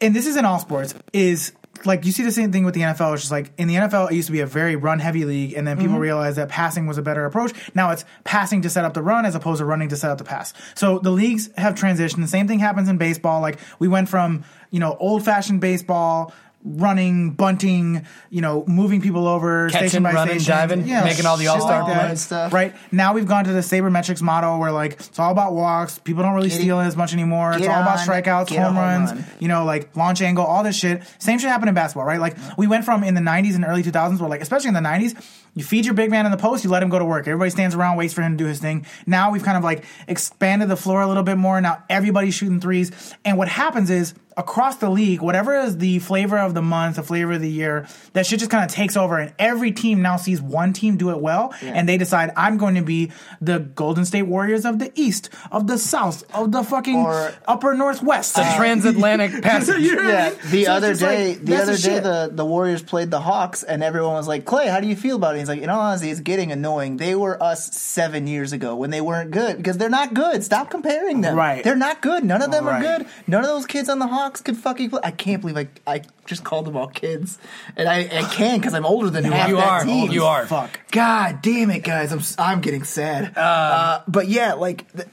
[0.00, 1.52] and this is in all sports, is
[1.86, 3.14] like you see the same thing with the NFL.
[3.14, 5.54] It's just like in the NFL, it used to be a very run heavy league,
[5.54, 6.02] and then people mm-hmm.
[6.02, 7.52] realized that passing was a better approach.
[7.74, 10.18] Now it's passing to set up the run as opposed to running to set up
[10.18, 10.52] the pass.
[10.74, 12.22] So the leagues have transitioned.
[12.22, 13.40] The same thing happens in baseball.
[13.40, 16.32] Like we went from you know old fashioned baseball.
[16.62, 21.38] Running, bunting, you know, moving people over, Catching, station by running, station, diving, making all
[21.38, 22.20] the all-star like plays.
[22.20, 22.52] stuff.
[22.52, 25.98] Right now, we've gone to the sabermetrics model where like it's all about walks.
[25.98, 27.52] People don't really Get it- steal as much anymore.
[27.52, 29.24] It's get all about on, strikeouts, home home runs, run.
[29.38, 31.02] you know, like launch angle, all this shit.
[31.18, 32.20] Same shit happened in basketball, right?
[32.20, 34.80] Like we went from in the '90s and early 2000s, where like especially in the
[34.80, 35.14] '90s,
[35.54, 37.26] you feed your big man in the post, you let him go to work.
[37.26, 38.84] Everybody stands around, waits for him to do his thing.
[39.06, 41.58] Now we've kind of like expanded the floor a little bit more.
[41.62, 42.92] Now everybody's shooting threes,
[43.24, 47.02] and what happens is across the league, whatever is the flavor of the month, the
[47.02, 50.16] flavor of the year, that shit just kind of takes over, and every team now
[50.16, 54.04] sees one team do it well, and they decide I'm going to be the Golden
[54.04, 58.34] State Warriors of the East, of the South, of the fucking Or- Upper Northwest.
[58.36, 59.80] The transatlantic passage.
[59.90, 60.38] You know what I mean?
[60.50, 62.02] the So other just like, day, the other day, shit.
[62.02, 65.16] the, the Warriors played the Hawks, and everyone was like, "Klay, how do you feel
[65.16, 66.96] about it?" He's like, "In all honesty, it's getting annoying.
[66.96, 70.44] They were us seven years ago when they weren't good because they're not good.
[70.44, 71.36] Stop comparing them.
[71.36, 71.64] Right.
[71.64, 72.24] They're not good.
[72.24, 72.84] None of them Right.
[72.84, 73.06] are good.
[73.26, 75.00] None of those kids on the Hawks Hawks can fucking play.
[75.02, 77.38] I can't believe I I just called them all kids,
[77.76, 79.84] and I, I can because I'm older than half you that are.
[79.84, 80.12] team.
[80.12, 80.46] You are.
[80.46, 80.78] Fuck.
[80.92, 82.12] God damn it, guys!
[82.12, 83.36] I'm I'm getting sad.
[83.36, 85.06] uh, but yeah, like the,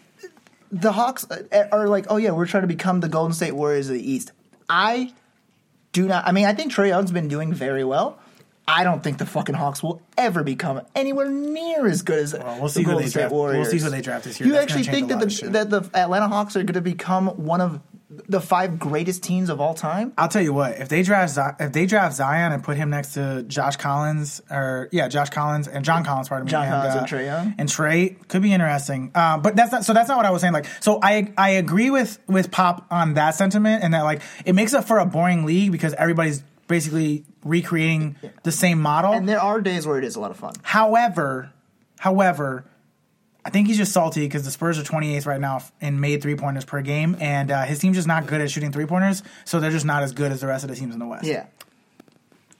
[0.71, 3.89] the Hawks uh, are like, oh yeah, we're trying to become the Golden State Warriors
[3.89, 4.33] of the East.
[4.69, 5.13] I
[5.93, 6.27] do not.
[6.27, 8.19] I mean, I think Trae Young's been doing very well.
[8.69, 12.63] I don't think the fucking Hawks will ever become anywhere near as good as we'll
[12.63, 14.47] the see Golden State draft- we'll see who they draft this year.
[14.47, 17.61] You That's actually think that the that the Atlanta Hawks are going to become one
[17.61, 20.13] of the five greatest teams of all time?
[20.17, 20.79] I'll tell you what.
[20.79, 24.41] If they draft Zi- if they draft Zion and put him next to Josh Collins
[24.49, 27.25] or yeah, Josh Collins and John Collins, pardon me, John and, Collins uh, and Trae
[27.25, 27.55] Young?
[27.57, 29.11] and Trae could be interesting.
[29.13, 29.93] Uh, but that's not so.
[29.93, 30.53] That's not what I was saying.
[30.53, 34.53] Like, so I I agree with with Pop on that sentiment and that like it
[34.53, 39.13] makes up for a boring league because everybody's basically recreating the same model.
[39.13, 40.53] And there are days where it is a lot of fun.
[40.63, 41.51] However,
[41.99, 42.65] however,
[43.47, 46.35] I think he's just salty because the Spurs are 28th right now in made three
[46.35, 49.61] pointers per game, and uh, his team's just not good at shooting three pointers, so
[49.61, 51.23] they're just not as good as the rest of the teams in the West.
[51.23, 51.45] Yeah.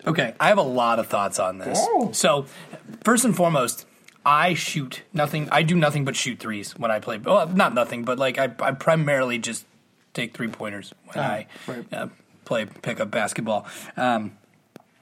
[0.06, 1.78] Okay, I have a lot of thoughts on this.
[1.82, 2.12] Oh.
[2.14, 2.46] So,
[3.04, 3.86] first and foremost,
[4.26, 5.50] I shoot nothing.
[5.52, 7.18] I do nothing but shoot threes when I play.
[7.18, 9.66] Well, not nothing, but like I, I primarily just
[10.14, 11.94] take three pointers when I right.
[11.94, 12.08] uh,
[12.46, 13.68] play pickup basketball.
[13.98, 14.38] Um,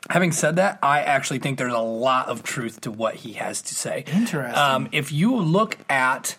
[0.09, 3.61] having said that, I actually think there's a lot of truth to what he has
[3.63, 4.03] to say.
[4.11, 4.55] Interesting.
[4.57, 6.37] Um, if you look at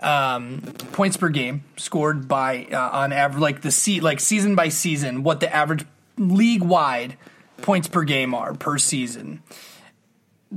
[0.00, 0.60] um,
[0.92, 5.22] points per game scored by uh, on average, like the se- like season by season,
[5.24, 5.84] what the average
[6.16, 7.16] league wide
[7.62, 9.42] points per game are per season.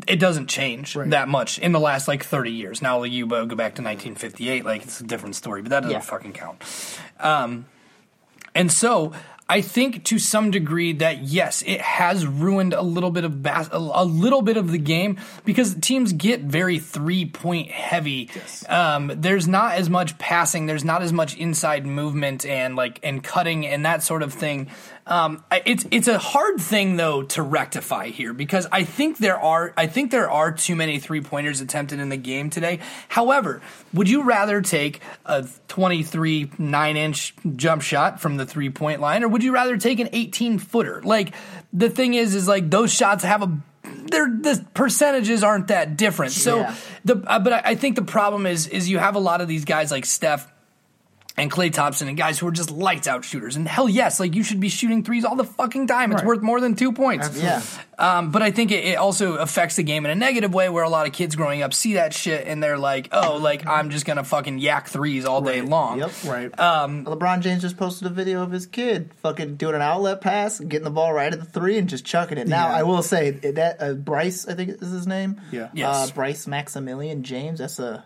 [0.07, 1.09] It doesn't change Right.
[1.09, 2.81] that much in the last like 30 years.
[2.81, 5.99] Now you go back to 1958, like it's a different story, but that doesn't Yeah.
[5.99, 6.63] fucking count.
[7.19, 7.65] Um,
[8.55, 9.11] and so
[9.51, 13.67] I think to some degree that yes, it has ruined a little bit of bas-
[13.69, 18.29] a, a little bit of the game because teams get very three point heavy.
[18.69, 20.67] Um, there's not as much passing.
[20.67, 24.69] There's not as much inside movement and like and cutting and that sort of thing.
[25.07, 29.73] Um, it's it's a hard thing though to rectify here because I think there are
[29.75, 32.79] I think there are too many three pointers attempted in the game today.
[33.09, 33.61] However,
[33.93, 39.23] would you rather take a 23 nine inch jump shot from the three point line
[39.23, 41.01] or would you rather take an 18 footer?
[41.03, 41.33] Like
[41.73, 46.31] the thing is, is like those shots have a they're the percentages aren't that different.
[46.33, 46.75] So Yeah.
[47.03, 49.47] the uh, but I, I think the problem is is you have a lot of
[49.47, 50.51] these guys like Steph
[51.37, 53.55] and Klay Thompson and guys who are just lights out shooters.
[53.55, 56.11] And hell yes, like you should be shooting threes all the fucking time.
[56.11, 56.27] It's Right.
[56.27, 57.41] worth more than two points.
[57.41, 57.61] Yeah.
[57.97, 60.83] Um, but I think it, it also affects the game in a negative way where
[60.83, 63.91] a lot of kids growing up see that shit and they're like, oh, like I'm
[63.91, 65.99] just gonna fucking yak threes all day long.
[65.99, 66.11] Yep.
[66.25, 66.59] Right.
[66.59, 70.59] Um, LeBron James just posted a video of his kid fucking doing an outlet pass,
[70.59, 72.47] getting the ball right at the three, and just chucking it.
[72.47, 72.75] Now, Yeah.
[72.77, 75.39] I will say that uh, Bryce, I think is his name.
[75.51, 75.69] Yeah.
[75.73, 76.09] Yes.
[76.09, 77.59] Uh, Bryce Maximilian James.
[77.59, 78.03] That's a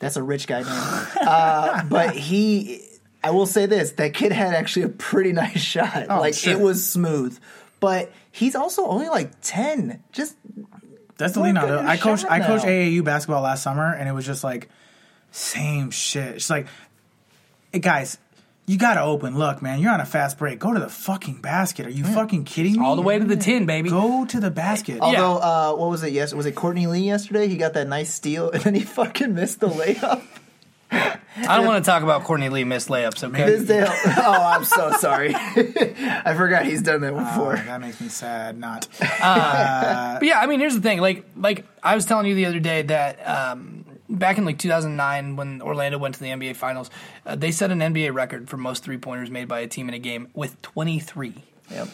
[0.00, 1.26] that's a rich guy name.
[1.28, 2.82] uh, but he,
[3.22, 6.06] I will say this: that kid had actually a pretty nice shot.
[6.10, 6.54] Oh, like sure.
[6.54, 7.38] it was smooth.
[7.78, 10.02] But he's also only like ten.
[10.12, 10.36] Just
[11.16, 12.64] That's the on I coached I coached.
[12.64, 14.68] AAU basketball last summer, and it was just like
[15.30, 16.36] same shit.
[16.36, 16.66] It's like,
[17.72, 18.18] hey guys,
[18.70, 19.36] you gotta open.
[19.36, 20.58] Look, man, you're on a fast break.
[20.60, 21.86] Go to the fucking basket.
[21.86, 22.84] Are you fucking kidding me?
[22.86, 23.90] all the way to the tin, baby.
[23.90, 25.00] Go to the basket.
[25.00, 26.12] although, uh, what was it?
[26.12, 27.48] Yes, was it Courtney Lee yesterday?
[27.48, 30.22] He got that nice steal, and then he fucking missed the layup.
[30.92, 33.44] I don't want to talk about Courtney Lee missed layups, okay?
[33.44, 33.84] His day-
[34.18, 35.32] oh, I'm so sorry.
[35.36, 37.54] I forgot he's done that Oh, before.
[37.56, 38.58] that makes me sad.
[38.58, 38.88] Not.
[38.98, 39.08] But
[40.24, 41.00] yeah, I mean, here's the thing.
[41.00, 43.79] Like, like I was telling you the other day that um,
[44.10, 46.90] back in like 2009, when Orlando went to the NBA Finals,
[47.24, 49.94] uh, they set an NBA record for most three pointers made by a team in
[49.94, 51.34] a game with 23.
[51.70, 51.88] Yep.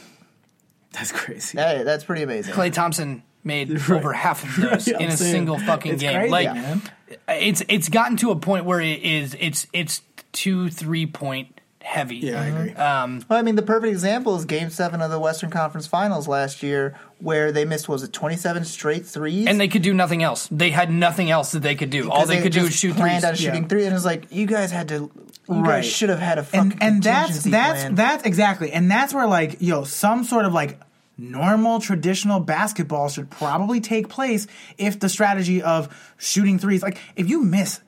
[0.92, 1.56] That's crazy.
[1.56, 2.54] That, that's pretty amazing.
[2.54, 6.02] Klay Thompson made over half of those Right, I'm in a saying, single fucking it's
[6.02, 6.14] game.
[6.16, 6.82] crazy, like, man.
[7.28, 10.02] it's it's gotten to a point where it is it's it's
[10.32, 11.55] two three point
[11.86, 12.16] heavy.
[12.16, 12.56] Yeah, I mm-hmm.
[12.56, 12.72] agree.
[12.74, 16.26] Um, well, I mean, the perfect example is Game Seven of the Western Conference Finals
[16.26, 20.22] last year, where they missed was it 27 straight threes, And they could do nothing
[20.22, 20.48] else.
[20.50, 22.10] They had nothing else that they could do.
[22.10, 23.30] All Because they could do just is shoot planned threes.
[23.30, 23.68] on shooting Yeah.
[23.68, 25.12] three, and it was like you guys had to, you
[25.48, 25.82] Right.
[25.82, 27.94] guys should have had a fucking and and that's that's plan.
[27.94, 30.80] that's exactly and that's where like yo some sort of like
[31.16, 37.28] normal traditional basketball should probably take place if the strategy of shooting threes like if
[37.30, 37.80] you miss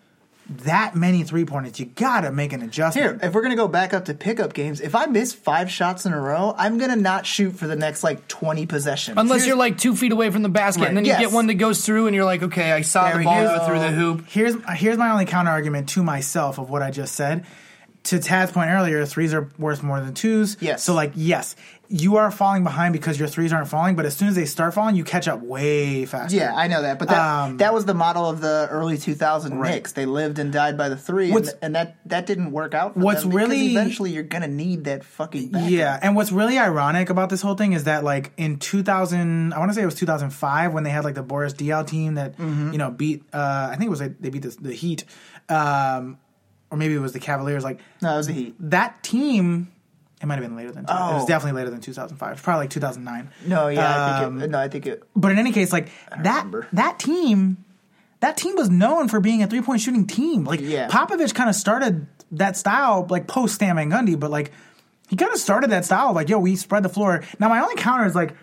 [0.50, 3.92] that many three pointers you gotta make an adjustment Here, if we're gonna go back
[3.92, 7.26] up to pickup games, if I miss five shots in a row, I'm gonna not
[7.26, 9.16] shoot for the next like 20 possessions.
[9.18, 10.88] Unless Here's- you're like two feet away from the basket, Right.
[10.88, 11.20] and then you Yes.
[11.20, 13.58] get one that goes through, and you're like, okay, I saw There the ball go.
[13.58, 14.24] go through the hoop.
[14.28, 17.44] here's here's my only counter argument to myself of what I just said.
[18.04, 20.56] to Tad's point earlier, threes are worth more than twos.
[20.60, 20.82] Yes.
[20.82, 21.56] So like, yes,
[21.90, 24.74] you are falling behind because your threes aren't falling, but as soon as they start
[24.74, 26.36] falling, you catch up way faster.
[26.36, 29.58] Yeah, I know that, but that Um, that was the model of the early 2000
[29.58, 29.92] Knicks.
[29.92, 32.92] They lived and died by the three, and, and that that didn't work out.
[32.92, 35.70] For what's them because really- eventually you're gonna need that fucking backup.
[35.70, 39.58] Yeah, and what's really ironic about this whole thing is that like in 2000, I
[39.58, 42.36] want to say it was 2005 when they had like the Boris Diaw team that
[42.36, 42.72] Mm-hmm.
[42.72, 43.24] you know beat.
[43.32, 45.04] Uh, I think it was like, they beat the, the Heat,
[45.48, 46.18] um,
[46.70, 47.64] or maybe it was the Cavaliers.
[47.64, 48.54] Like No, it was the Heat.
[48.60, 49.72] that team.
[50.20, 50.84] It might have been later than.
[50.84, 51.26] It was Oh.
[51.26, 52.32] definitely later than 2005.
[52.32, 53.30] It's probably like 2009.
[53.46, 55.02] No, yeah, I Um, think it, no, I think it.
[55.14, 56.66] But in any case, like that remember.
[56.72, 57.58] that team,
[58.20, 60.44] that team was known for being a three point shooting team.
[60.44, 60.88] Like Yeah.
[60.88, 64.50] Popovich kind of started that style like post Stan Van Gundy, but like
[65.08, 67.22] he kind of started that style like yo, we spread the floor.
[67.38, 68.34] Now my only counter is like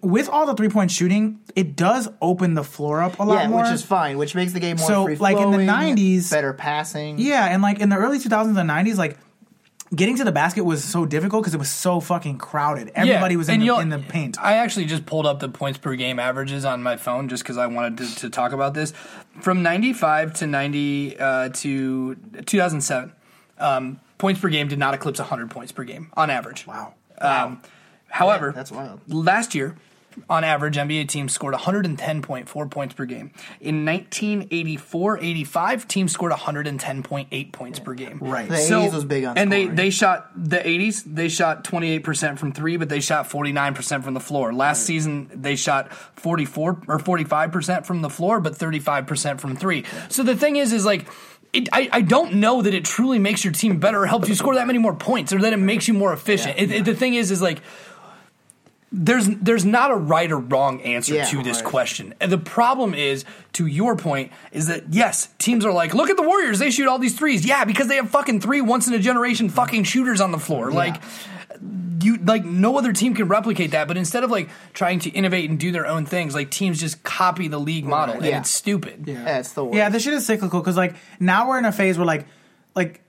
[0.00, 3.48] with all the three point shooting, it does open the floor up a lot Yeah,
[3.48, 3.62] more.
[3.62, 7.18] which is fine, which makes the game more So, like, in the 90s better passing.
[7.18, 9.16] yeah, and like in the early 2000s and 90s, like
[9.94, 12.90] getting to the basket was so difficult because it was so fucking crowded.
[12.94, 14.38] Everybody was in the, in the paint.
[14.40, 17.56] I actually just pulled up the points per game averages on my phone just because
[17.56, 18.92] I wanted to, to talk about this.
[19.40, 23.12] From 95 to 90 uh, to 2007,
[23.58, 26.66] um, points per game did not eclipse 100 points per game on average.
[26.66, 26.94] Wow.
[27.18, 27.62] Um,
[28.08, 29.00] however, that's wild.
[29.08, 29.76] last year,
[30.30, 33.32] on average, NBA teams scored 110.4 points per game.
[33.60, 38.18] In 1984-85, teams scored 110.8 points per game.
[38.20, 38.48] Right.
[38.48, 39.76] The 80s was big on and they scoring.
[39.76, 41.02] they shot the 80s.
[41.06, 44.52] They shot 28 percent from three, but they shot 49 percent from the floor.
[44.52, 49.56] Last season, they shot 44 or 45 percent from the floor, but 35 percent from
[49.56, 49.84] three.
[50.08, 51.06] So the thing is, is like.
[51.52, 54.34] It, I, I don't know that it truly makes your team better or helps you
[54.34, 56.58] score that many more points or that it makes you more efficient.
[56.58, 57.60] It- it- the thing is, is like
[58.96, 61.64] there's there's not a right or wrong answer Yeah, to this right.
[61.64, 62.14] question.
[62.20, 66.16] And the problem is, to your point, is that yes, teams are like, look at
[66.16, 67.44] the Warriors, they shoot all these threes.
[67.44, 70.70] Yeah, because they have fucking three once in a generation fucking shooters on the floor.
[70.70, 71.02] Like
[72.02, 75.48] you like no other team can replicate that, but instead of like trying to innovate
[75.50, 78.40] and do their own things, like teams just copy the league model and Yeah.
[78.40, 79.04] it's stupid.
[79.06, 79.76] Yeah, it's the worst.
[79.76, 82.26] Yeah, this shit is cyclical because like now we're in a phase where like
[82.74, 83.00] like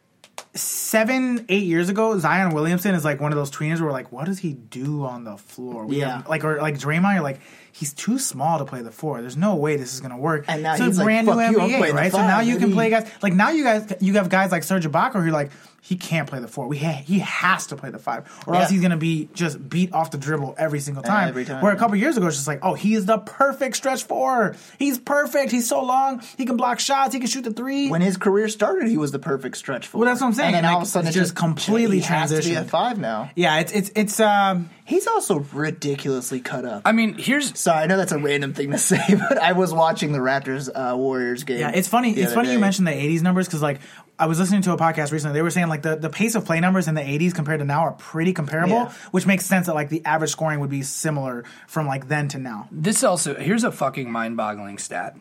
[0.53, 4.11] seven eight years ago Zion Williamson is like one of those tweeners where we're like,
[4.11, 5.85] what does he do on the floor?
[5.85, 6.17] We Yeah.
[6.17, 7.39] have- like or like Draymond, you're like.
[7.77, 9.19] He's too small to play the four.
[9.19, 10.45] There's no way this is gonna work.
[10.47, 12.09] And now a he's like, brand new "Fuck you, I'm NBA, playing right?
[12.09, 14.87] So now you can play guys like now you guys you have guys like Serge
[14.87, 15.51] Ibaka who are like
[15.87, 16.67] he can't play the four.
[16.67, 19.93] We ha- he has to play the five, or else he's gonna be just beat
[19.93, 21.29] off the dribble every single time.
[21.29, 23.75] Every time, Where a couple years ago it's just like, oh, he is the perfect
[23.75, 24.55] stretch four.
[24.79, 25.51] He's perfect.
[25.51, 26.23] He's so long.
[26.37, 27.13] He can block shots.
[27.13, 27.89] He can shoot the three.
[27.89, 30.01] when his career started, he was the perfect stretch four.
[30.01, 30.55] Well, that's what I'm saying.
[30.55, 32.41] And then Like, all of a sudden, it's it just completely he has to be
[32.41, 32.55] transitioned.
[32.55, 33.29] at five now.
[33.35, 36.83] yeah, it's it's it's um He's also ridiculously cut up.
[36.85, 39.73] I mean, here's Sorry, I know that's a random thing to say, but I was
[39.73, 41.59] watching the Raptors uh, Warriors game.
[41.59, 42.13] yeah, it's funny.
[42.13, 43.79] the It's other funny you mentioned the '80s numbers because like
[44.17, 45.33] I was listening to a podcast recently.
[45.33, 47.65] They were saying like the, the pace of play numbers in the '80s compared to
[47.65, 48.91] now are pretty comparable, Yeah.
[49.11, 52.37] which makes sense that like the average scoring would be similar from like then to
[52.39, 52.67] now.
[52.71, 55.17] this also here's a fucking mind-boggling stat.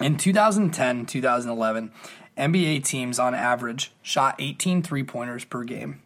[0.00, 1.92] In 2010, 2011,
[2.36, 6.00] NBA teams on average shot 18 three-pointers per game.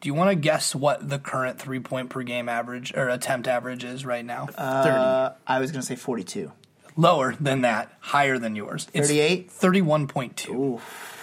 [0.00, 3.84] Do you want to guess what the current three-point per game average or attempt average
[3.84, 4.48] is right now?
[4.56, 6.52] Uh, I was going to say 42.
[6.96, 8.88] Lower than that, higher than yours.
[8.92, 9.50] It's 38?
[9.50, 10.80] 31.2.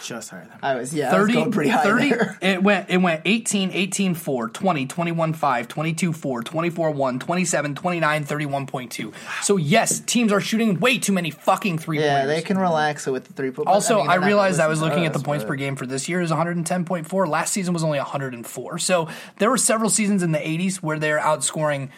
[0.07, 0.57] Just higher than.
[0.61, 2.37] I was yeah, I was going pretty high 30 there.
[2.41, 7.75] it went it went 18 18 4 20 21 5 22 4 24 1 27
[7.75, 12.41] 29 31.2 so yes teams are shooting way too many fucking three Yeah, pointers they
[12.41, 13.67] can relax it with the three point.
[13.67, 16.07] also, I, mean, they're realized I was looking at the points per game for this
[16.07, 17.27] year is 110.4.
[17.27, 18.77] Last season was only 104.
[18.79, 21.89] So there were several seasons in the 80s where they're outscoring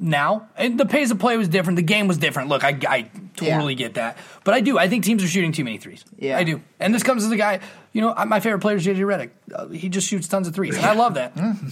[0.00, 0.48] now.
[0.56, 1.76] And the pace of play was different.
[1.76, 2.48] The game was different.
[2.48, 3.78] Look, I, I totally Yeah.
[3.78, 4.16] get that.
[4.44, 4.78] But I do.
[4.78, 6.04] I think teams are shooting too many threes.
[6.18, 6.38] Yeah.
[6.38, 6.60] I do.
[6.80, 7.60] And this comes as a guy,
[7.92, 9.30] you know, my favorite player is JJ Redick.
[9.54, 10.76] Uh, he just shoots tons of threes.
[10.76, 11.36] And I love that.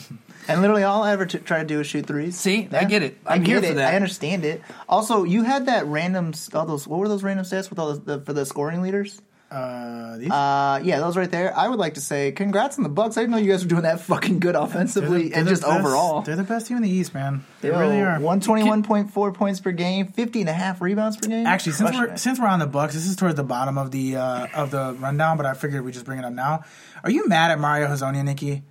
[0.50, 2.34] And literally, all I ever t- try to do is shoot threes.
[2.34, 2.70] See?
[2.72, 3.18] I get it.
[3.26, 3.74] I'm I here get for it.
[3.74, 3.92] that.
[3.92, 4.62] I understand it.
[4.88, 6.88] Also, you had that random all those.
[6.88, 9.20] What were those random stats with all the, the for the scoring leaders?
[9.50, 10.30] Uh, these?
[10.30, 11.56] Uh, yeah, those right there.
[11.56, 13.16] I would like to say congrats on the Bucks.
[13.16, 15.62] I didn't know you guys were doing that fucking good offensively They're and the just
[15.62, 16.20] best- overall.
[16.20, 17.44] They're the best team in the East, man.
[17.62, 18.18] They Yo, really are.
[18.18, 21.46] 121.4 points per game, 50 and a half rebounds per game.
[21.46, 22.18] Actually, since Crushing we're it.
[22.18, 24.94] since we're on the Bucks, this is towards the bottom of the uh, of the
[25.00, 26.64] rundown, but I figured we just bring it up now.
[27.02, 28.62] Are you mad at Mario Hezonja, Nikki?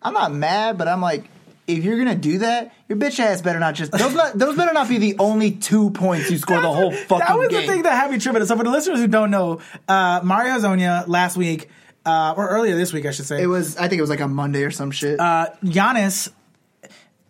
[0.00, 1.24] I'm not mad, but I'm like,
[1.66, 4.14] if you're gonna do that, your bitch ass better not just those.
[4.14, 7.38] Not, those better not be the only two points you score the whole fucking That
[7.38, 7.60] was game.
[7.66, 8.44] the thing that had me tripping.
[8.46, 11.68] So for the listeners who don't know, uh, Mario Hezonja last week,
[12.04, 13.76] uh, or earlier this week, I should say, it was.
[13.76, 15.20] I think it was like a Monday or some shit.
[15.20, 16.30] uh, Giannis.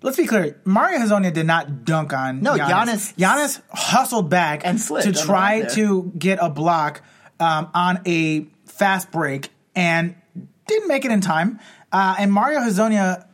[0.05, 0.61] Let's be clear.
[0.65, 3.15] Mario Hezonja did not dunk on No, Giannis.
[3.15, 7.03] Giannis- Giannis hustled back And slid to try to get a block
[7.39, 10.17] um, on a fast break and
[10.67, 11.61] didn't make it in time.
[11.93, 13.27] Uh, and Mario Hezonja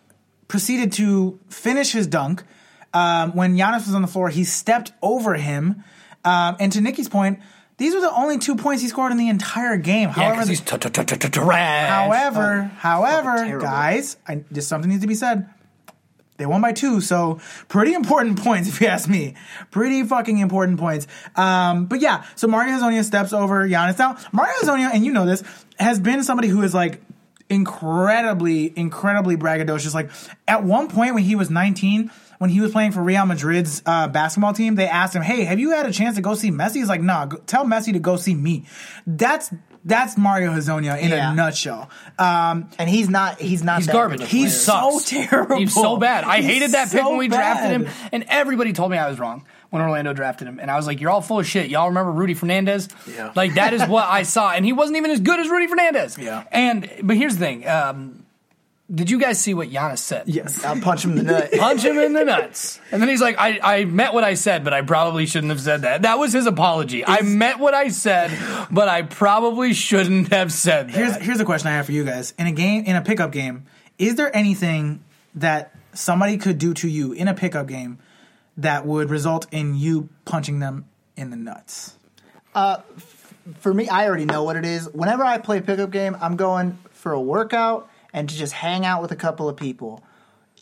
[0.48, 2.42] proceeded to finish his dunk.
[2.94, 5.84] Um, when Giannis was on the floor, he stepped over him.
[6.24, 7.38] Um, and to Nikki's point,
[7.76, 10.08] these were the only two points he scored in the entire game.
[10.08, 10.60] Yeah, However, he's
[11.30, 11.88] trash.
[11.88, 15.48] however, however, guys, I, just something needs to be said.
[16.38, 19.34] They won by two, so pretty important points if you ask me.
[19.70, 21.06] Pretty fucking important points.
[21.36, 23.98] Um, but yeah, so Mario Hezonja steps over Giannis.
[23.98, 25.42] Now, Mario Hezonja, and you know this,
[25.78, 27.00] has been somebody who is like
[27.50, 29.94] incredibly, incredibly braggadocious.
[29.94, 30.10] Like
[30.46, 34.08] at one point when he was 19, when he was playing for Real Madrid's uh,
[34.08, 36.74] basketball team, they asked him, "Hey, have you had a chance to go see Messi?"
[36.74, 38.64] He's like, "Nah, go, tell Messi to go see me."
[39.06, 39.50] That's
[39.84, 41.32] that's Mario Hezonja in Yeah.
[41.32, 41.88] a nutshell.
[42.18, 43.40] Um, and he's not.
[43.40, 43.78] He's not.
[43.78, 44.18] He's that garbage.
[44.18, 44.50] good of a He player.
[44.50, 45.10] so sucks.
[45.10, 45.56] terrible.
[45.56, 46.24] He's so bad.
[46.24, 49.08] I He's hated that pick so when we drafted him, and everybody told me I
[49.08, 50.58] was wrong when Orlando drafted him.
[50.60, 52.88] And I was like, "You're all full of shit." Y'all remember Rudy Fernandez?
[53.06, 53.32] Yeah.
[53.34, 56.16] Like that is what I saw, and he wasn't even as good as Rudy Fernandez.
[56.18, 56.44] Yeah.
[56.50, 57.68] And but here's the thing.
[57.68, 58.24] Um,
[58.92, 60.28] did you guys see what Giannis said?
[60.28, 60.64] Yes.
[60.64, 61.50] I'll punch him in the nut.
[61.58, 62.80] Punch him in the nuts.
[62.90, 65.60] And then he's like, I, I meant what I said, but I probably shouldn't have
[65.60, 66.02] said that.
[66.02, 67.04] That was his apology.
[67.06, 68.30] I meant what I said,
[68.70, 70.94] but I probably shouldn't have said that.
[70.94, 72.32] Here's here's a question I have for you guys.
[72.38, 73.66] In a game, in a pickup game,
[73.98, 75.04] is there anything
[75.34, 77.98] that somebody could do to you in a pickup game
[78.58, 80.84] that would result in you punching them
[81.16, 81.96] in the nuts?
[82.54, 82.78] Uh,
[83.60, 84.88] for me, I already know what it is.
[84.90, 89.00] Whenever I play pickup game, I'm going for a workout and to just hang out
[89.00, 90.02] with a couple of people.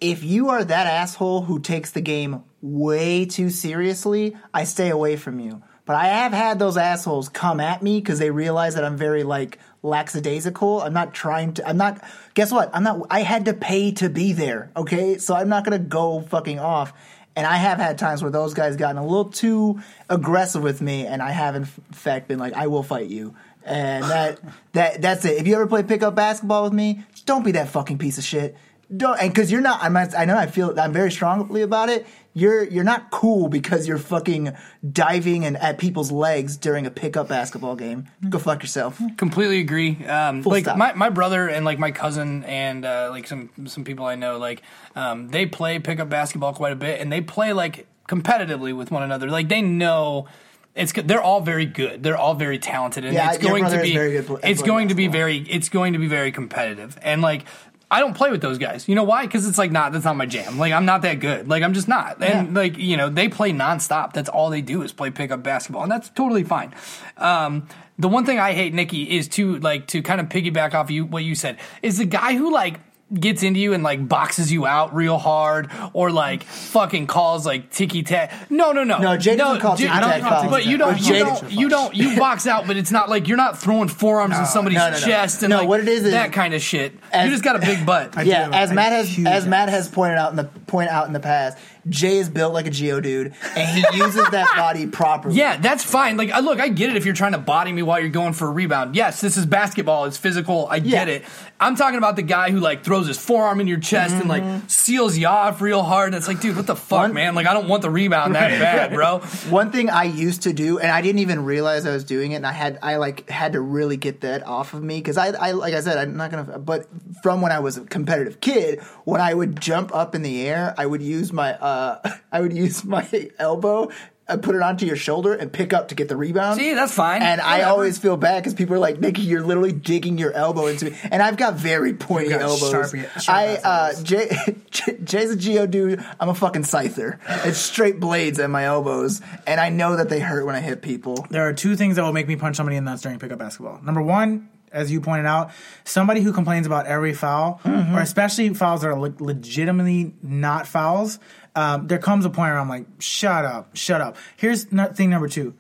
[0.00, 5.16] If you are that asshole who takes the game way too seriously, I stay away
[5.16, 5.62] from you.
[5.86, 9.22] But I have had those assholes come at me because they realize that I'm very
[9.22, 10.82] like lackadaisical.
[10.82, 11.68] I'm not trying to.
[11.68, 12.02] I'm not.
[12.34, 12.70] Guess what?
[12.74, 13.06] I'm not.
[13.08, 14.72] I had to pay to be there.
[14.76, 16.92] Okay, so I'm not gonna go fucking off.
[17.36, 21.06] And I have had times where those guys gotten a little too aggressive with me,
[21.06, 24.40] and I have in fact been like, "I will fight you." And that
[24.72, 25.38] that that's it.
[25.38, 28.56] If you ever play pickup basketball with me, don't be that fucking piece of shit.
[28.94, 29.82] Don't and because you're not.
[29.82, 29.96] I'm.
[29.96, 30.36] I know.
[30.36, 30.78] I feel.
[30.80, 32.06] I'm very strongly about it.
[32.36, 34.54] You're you're not cool because you're fucking
[34.92, 38.08] diving and at people's legs during a pickup basketball game.
[38.28, 39.00] Go fuck yourself.
[39.16, 40.04] completely agree.
[40.04, 40.76] Um, like stop.
[40.76, 44.36] my, my brother and like my cousin and uh, like some some people I know,
[44.36, 44.60] like
[44.94, 49.02] um, they play pickup basketball quite a bit, and they play like competitively with one
[49.02, 49.30] another.
[49.30, 50.28] Like they know.
[50.74, 50.92] It's.
[50.92, 52.02] They're all very good.
[52.02, 53.94] They're all very talented, and Yeah, it's going to be.
[53.94, 55.38] very good pl- it's going to be very.
[55.38, 57.46] It's going to be very competitive, and like
[57.90, 58.88] I don't play with those guys.
[58.88, 59.26] You know why?
[59.26, 59.92] Because it's like not.
[59.92, 60.58] That's not my jam.
[60.58, 61.48] Like I'm not that good.
[61.48, 62.20] Like I'm just not.
[62.22, 62.60] And Yeah.
[62.60, 64.12] like you know, they play nonstop.
[64.12, 66.74] That's all they do is play pickup basketball, and that's totally fine.
[67.16, 67.68] Um,
[67.98, 71.04] the one thing I hate, Nikki, is to like to kind of piggyback off you
[71.06, 72.80] what you said is the guy who like
[73.14, 77.70] gets into you and like boxes you out real hard or like fucking calls like
[77.70, 78.50] ticky tack.
[78.50, 78.98] No, no, no.
[78.98, 80.50] No, Jay doesn't call Jay- ticky tack fouls.
[80.50, 80.92] But you don't.
[80.94, 81.52] But You don't.
[81.52, 81.94] You don't.
[81.94, 84.98] You box out, but it's not like you're not throwing forearms in somebody's no, no,
[84.98, 84.98] no.
[85.06, 86.94] chest and No, like what it is is- that kind of shit.
[87.12, 88.26] As- you just got a big butt.
[88.26, 91.06] yeah, have as a Matt has as Matt has pointed out in the point out
[91.06, 95.36] in the past, Jay is built like a geodude, and he uses that body properly.
[95.36, 96.16] Yeah, that's fine.
[96.16, 98.32] Like, I look, I get it if you're trying to body me while you're going
[98.32, 98.96] for a rebound.
[98.96, 100.04] Yes, this is basketball.
[100.06, 100.66] It's physical.
[100.70, 101.14] I get Yeah.
[101.14, 101.24] it.
[101.58, 104.42] I'm talking about the guy who like throws his forearm in your chest and like
[104.68, 106.08] seals you off real hard.
[106.08, 107.34] And it's like, dude, what the fuck, One- man?
[107.34, 109.20] Like, I don't want the rebound that bad, bro.
[109.48, 112.36] One thing I used to do, and I didn't even realize I was doing it,
[112.36, 115.28] and I had I like had to really get that off of me because I,
[115.28, 116.58] I like I said I'm not gonna.
[116.58, 116.86] But
[117.22, 120.74] from when I was a competitive kid, when I would jump up in the air,
[120.76, 121.75] I would use my uh
[122.32, 123.06] I would use my
[123.38, 123.90] elbow.
[124.28, 126.58] I put it onto your shoulder and pick up to get the rebound.
[126.58, 127.22] See, that's fine.
[127.22, 130.66] And I always feel bad because people are like, Nicky, you're literally digging your elbow
[130.66, 130.96] into me.
[131.12, 132.70] And I've got very pointy got elbows.
[132.90, 134.02] sharp- sharp I, uh.
[134.02, 134.28] Jay,
[134.72, 136.04] Jay- Jay's a Geo dude.
[136.18, 137.20] I'm a fucking scyther.
[137.46, 139.20] It's straight blades at my elbows.
[139.46, 141.24] And I know that they hurt when I hit people.
[141.30, 143.38] There are two things that will make me punch somebody in the nuts during pickup
[143.38, 143.80] basketball.
[143.84, 145.52] Number one, as you pointed out,
[145.84, 151.20] somebody who complains about every foul, or especially fouls that are le- legitimately not fouls.
[151.56, 154.16] Um, there comes a point where I'm like, shut up, shut up.
[154.36, 155.54] Here's no- thing number two: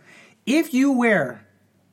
[0.44, 1.44] if you wear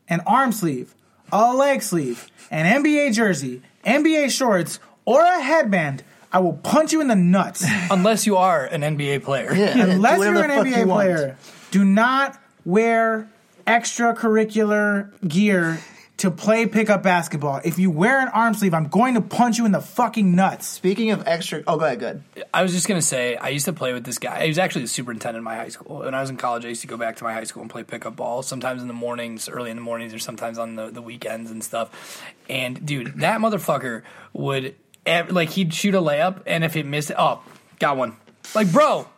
[0.09, 0.93] an arm sleeve,
[1.31, 7.01] a leg sleeve, an NBA jersey, NBA shorts, or a headband, I will punch you
[7.01, 7.65] in the nuts.
[7.89, 9.53] Unless you are an NBA player.
[9.53, 11.07] Yeah, Unless you're an NBA you want.
[11.07, 11.37] player,
[11.71, 13.29] do not wear
[13.65, 15.79] extracurricular gear
[16.23, 17.59] to play pickup basketball.
[17.65, 20.65] If you wear an arm sleeve, I'm going to punch you in the fucking nuts.
[20.65, 22.23] Speaking of extra, oh, go ahead, good.
[22.53, 24.43] I was just gonna say I used to play with this guy.
[24.43, 25.99] He was actually the superintendent in my high school.
[25.99, 27.69] When I was in college, I used to go back to my high school and
[27.69, 28.41] play pickup ball.
[28.41, 31.61] Sometimes in the mornings, early in the mornings, or sometimes on the, the weekends and
[31.61, 32.23] stuff.
[32.47, 37.43] And dude, that motherfucker would like he'd shoot a layup, and if it missed, oh,
[37.79, 38.15] got one.
[38.55, 39.09] Like, bro,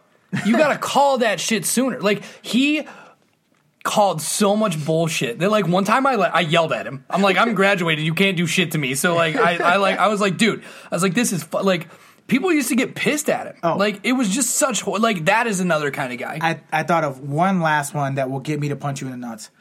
[0.43, 2.01] you gotta call that shit sooner.
[2.01, 2.87] Like he
[3.85, 7.05] called so much bullshit that like one time I like I yelled at him.
[7.09, 8.03] I'm like, I'm graduated.
[8.03, 8.95] You can't do shit to me.
[8.95, 11.61] So like I, I like I was like, dude, I was like, this is fu-.
[11.61, 11.87] like
[12.27, 13.55] people used to get pissed at him.
[13.63, 13.77] Oh.
[13.77, 16.39] Like it was just such ho- like that is another kind of guy.
[16.41, 19.11] I, I thought of one last one that will get me to punch you in
[19.11, 19.51] the nuts.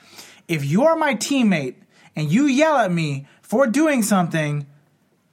[0.48, 1.76] If you are my teammate
[2.16, 4.66] and you yell at me for doing something,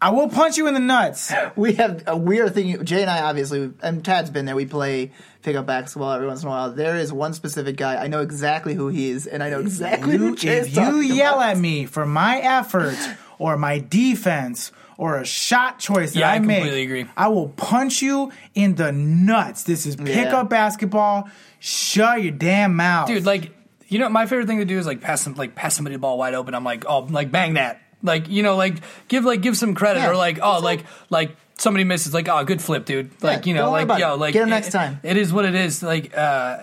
[0.02, 1.32] I will punch you in the nuts.
[1.56, 2.84] We have uh, a weird thing.
[2.86, 4.56] Jay and I obviously, and Tad's been there.
[4.56, 5.12] We play
[5.44, 6.72] pickup basketball every once in a while.
[6.72, 7.96] There is one specific guy.
[8.04, 10.98] I know exactly who he is, and I know exactly who You, Jay's if you
[11.02, 11.50] yell about.
[11.52, 12.98] at me for my effort
[13.38, 17.06] or my defense or a shot choice that Yeah, I I, make, agree.
[17.18, 19.64] I will punch you in the nuts.
[19.64, 21.30] This is pickup basketball.
[21.60, 23.52] Shut your damn mouth, dude like
[23.88, 26.00] you know my favorite thing to do is like pass some like pass somebody the
[26.00, 28.78] ball wide open i'm like oh like bang that like you know like
[29.08, 32.44] give like give some credit Yeah, or like oh like like somebody misses like oh
[32.44, 34.18] good flip dude like you know like yo it.
[34.18, 35.00] like Get it- next time.
[35.04, 36.58] it is what it is like uh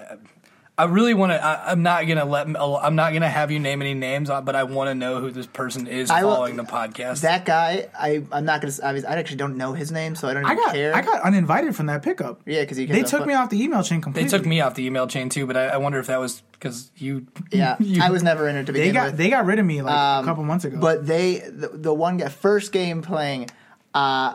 [0.78, 1.44] I really want to.
[1.44, 2.46] I'm not gonna let.
[2.46, 5.32] I'm not gonna have you name any names, uh, but I want to know who
[5.32, 7.22] this person is I will- following the podcast.
[7.22, 8.72] That guy, I I'm not gonna.
[8.84, 10.94] I, I actually don't know his name, so I don't I got care.
[10.94, 12.40] I got uninvited from that pickup.
[12.46, 14.30] yeah, because They took me off the email chain completely.
[14.30, 16.42] they took me off the email chain too, but I, I wonder if that was
[16.52, 17.26] because you.
[17.50, 19.16] Yeah, you- I was never in it to They got with.
[19.16, 20.78] they got rid of me like Um, a couple months ago.
[20.78, 23.50] But they, the, the one guy, first game playing,
[23.94, 24.34] uh,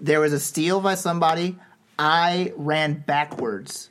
[0.00, 1.56] there was a steal by somebody.
[1.98, 3.88] I ran backwards,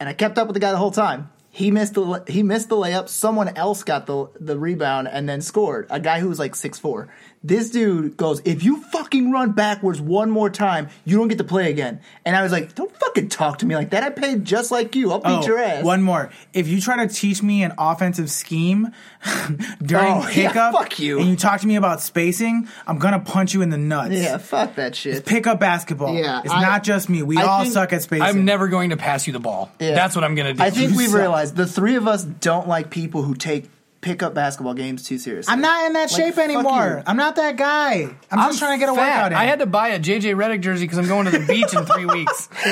[0.00, 1.30] and I kept up with the guy the whole time.
[1.52, 3.08] He missed the he missed the layup.
[3.08, 5.86] Someone else got the the rebound and then scored.
[5.90, 7.12] A guy who was like six four.
[7.42, 11.44] This dude goes, "If you fucking run backwards one more time, you don't get to
[11.44, 14.02] play again." And I was like, "Don't fucking talk to me like that.
[14.02, 15.10] I paid just like you.
[15.10, 16.28] I'll beat Oh, your ass." One more.
[16.52, 18.92] If you try to teach me an offensive scheme
[19.82, 21.18] during Oh, yeah, pickup, fuck you.
[21.18, 24.12] and you talk to me about spacing, I'm gonna punch you in the nuts.
[24.14, 25.24] yeah, fuck that shit.
[25.24, 26.14] Pickup basketball.
[26.14, 27.22] Yeah, it's I- not just me.
[27.22, 28.22] We I all think- suck at spacing.
[28.26, 29.70] I'm never going to pass you the ball.
[29.80, 29.94] Yeah.
[29.94, 30.62] That's what I'm gonna do.
[30.62, 31.18] I think we've suck.
[31.20, 33.70] realized the three of us don't like people who take
[34.00, 35.52] pickup basketball games too seriously.
[35.52, 37.02] I'm not in that Like, shape anymore.
[37.06, 38.14] I'm not that guy.
[38.30, 39.16] I'm just trying to get a fat.
[39.16, 39.38] workout in.
[39.38, 41.84] I had to buy a JJ Redick jersey because I'm going to the beach in
[41.84, 42.48] three weeks.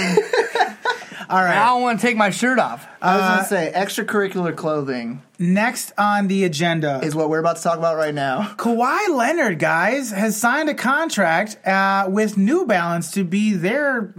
[1.30, 1.58] all right.
[1.58, 2.86] I don't want to take my shirt off.
[3.02, 7.58] I was Uh, gonna say extracurricular clothing Next on the agenda is what we're about
[7.58, 8.54] to talk about right now.
[8.56, 14.12] Kawhi Leonard, guys, has signed a contract uh, with New Balance to be their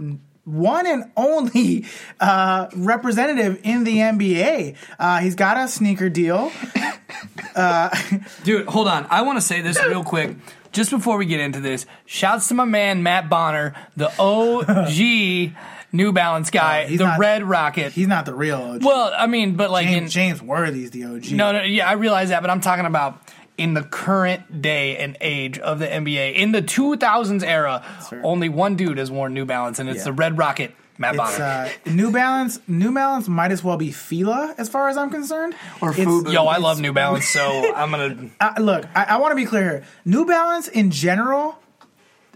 [0.44, 1.86] one and only
[2.20, 4.76] uh, representative in the NBA.
[4.98, 6.50] Uh, he's got a sneaker deal.
[8.44, 9.06] Dude, hold on.
[9.10, 10.36] I want to say this real quick.
[10.72, 15.52] Just before we get into this, shouts to my man Matt Bonner, the OG
[15.92, 17.92] New Balance guy, Oh, the not- Red Rocket.
[17.92, 18.84] He's not the real OG.
[18.84, 21.32] Well, I mean, but like in James, James Worthy's the OG.
[21.32, 23.20] no, no, yeah, I realize that, but I'm talking about
[23.60, 28.20] in the current day and age of the NBA, in the 2000s era, fair.
[28.24, 30.04] only one dude has worn New Balance, and it's Yeah.
[30.04, 31.44] the Red Rocket, Matt It's Bonner.
[31.44, 32.58] uh, New Balance.
[32.66, 35.54] New Balance might as well be Fila, as far as I'm concerned.
[35.80, 36.32] Or It's- Fubu.
[36.32, 38.16] Yo, I love New Balance, so I'm gonna.
[38.40, 39.84] Uh, look, I, I want to be clear here.
[40.04, 41.58] New Balance in general,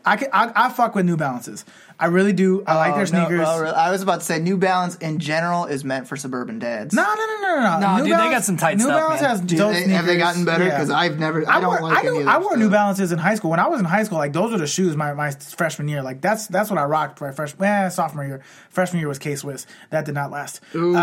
[0.07, 1.65] I, can, I I fuck with New Balances.
[1.99, 2.63] I really do.
[2.67, 3.39] I like Oh, their no, sneakers.
[3.41, 6.93] well, I was about to say New Balance in general is meant for suburban dads.
[6.95, 7.79] No, no, no, no, no.
[7.81, 9.31] No, New dude, they got some tight New stuff, Balance man.
[9.31, 9.97] has Do dope they- sneakers.
[9.97, 10.65] have they gotten better?
[10.65, 10.71] Yeah.
[10.71, 11.49] Because I've never.
[11.49, 12.69] I, I, don't wore, like I, any knew, of I their wore New.
[12.71, 13.51] Balances in high school.
[13.53, 16.03] When I was in high school, like those were the shoes my, my freshman year.
[16.03, 18.43] Like that's that's what I rocked my freshman, eh, sophomore year.
[18.71, 19.67] Freshman year was K Swiss.
[19.91, 20.61] That did not last.
[20.75, 20.95] Ooh,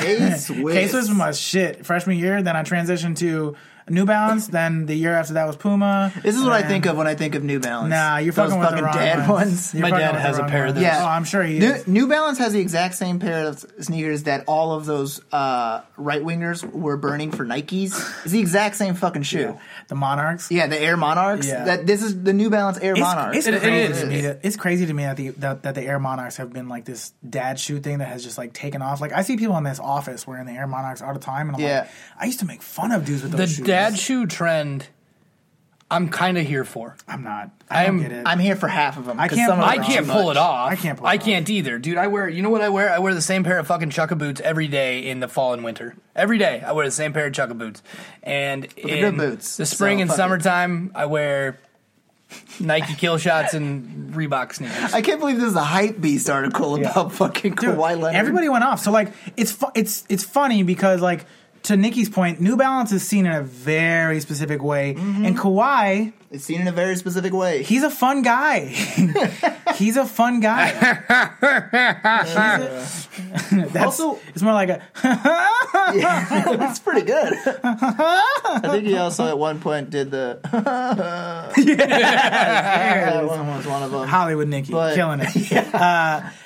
[0.00, 0.74] K-Swiss.
[0.74, 1.84] K Swiss was my shit.
[1.84, 3.56] Freshman year, then I transitioned to
[3.88, 4.46] New Balance.
[4.58, 6.12] then the year after that was Puma.
[6.22, 7.90] This is what I think of when I think of New Balance.
[7.90, 9.30] Nah, you're Those fucking with fucking the wrong dad ones.
[9.30, 9.74] ones.
[9.74, 10.74] You're My fucking dad with the has a wrong pair of ones.
[10.76, 10.82] those.
[10.82, 11.02] Yeah.
[11.04, 11.86] Oh, I'm sure he New, is.
[11.86, 16.22] New Balance has the exact same pair of sneakers that all of those uh, right
[16.22, 17.92] wingers were burning for Nikes.
[18.24, 19.58] It's the exact same fucking shoe.
[19.88, 20.50] The Monarchs.
[20.50, 21.46] Yeah, the Air Monarchs.
[21.46, 21.64] Yeah.
[21.64, 23.36] That this is the New Balance Air It's, Monarchs.
[23.38, 24.00] it's It- it crazy is.
[24.00, 24.20] to me.
[24.22, 26.84] That, it's crazy to me that the that, that the Air Monarchs have been like
[26.84, 29.00] this dad shoe thing that has just like taken off.
[29.00, 31.56] Like I see people in this office wearing the Air Monarchs all the time, and
[31.56, 31.80] I'm Yeah.
[31.80, 33.66] like, I used to make fun of dudes with The those shoes.
[33.76, 34.86] Dad shoe trend,
[35.90, 36.96] I'm kind of here for.
[37.06, 37.50] I'm not.
[37.70, 38.22] I I don't am- get it.
[38.26, 39.20] I'm here for half of them.
[39.20, 40.36] I 'cause can't- some of I them are can't too pull much.
[40.36, 40.70] it off.
[40.72, 41.12] I can't pull it off.
[41.14, 41.24] I off.
[41.24, 41.96] can't either, dude.
[41.98, 42.28] I wear.
[42.28, 42.92] You know what I wear?
[42.92, 45.62] I wear the same pair of fucking chukka boots every day in the fall and
[45.62, 45.94] winter.
[46.16, 47.82] Every day I wear the same pair of chukka boots.
[48.24, 50.18] And they're in good boots, the spring so and fuck it.
[50.18, 51.58] summertime, I wear
[52.58, 54.92] Nike Kill Shots and Reebok sneakers.
[54.92, 58.16] I can't believe this is a hype beast article about fucking Dude, Kawhi Leonard.
[58.16, 58.80] Everybody went off.
[58.82, 61.26] So like, it's fu- it's it's funny because like
[61.66, 65.24] to Nikki's point, New Balance is seen in a very specific way, Mm-hmm.
[65.24, 67.62] and Kawhi, is seen in a very specific way.
[67.62, 68.66] he's a fun guy.
[69.76, 70.70] he's a fun guy.
[71.42, 72.86] A-
[73.72, 74.82] that's, Also- it's more like a
[75.94, 77.32] yeah, That's pretty good.
[77.64, 80.40] I think he also at one point did the.
[81.56, 84.08] that one was one of them.
[84.08, 85.74] Hollywood Nikki But- killing it.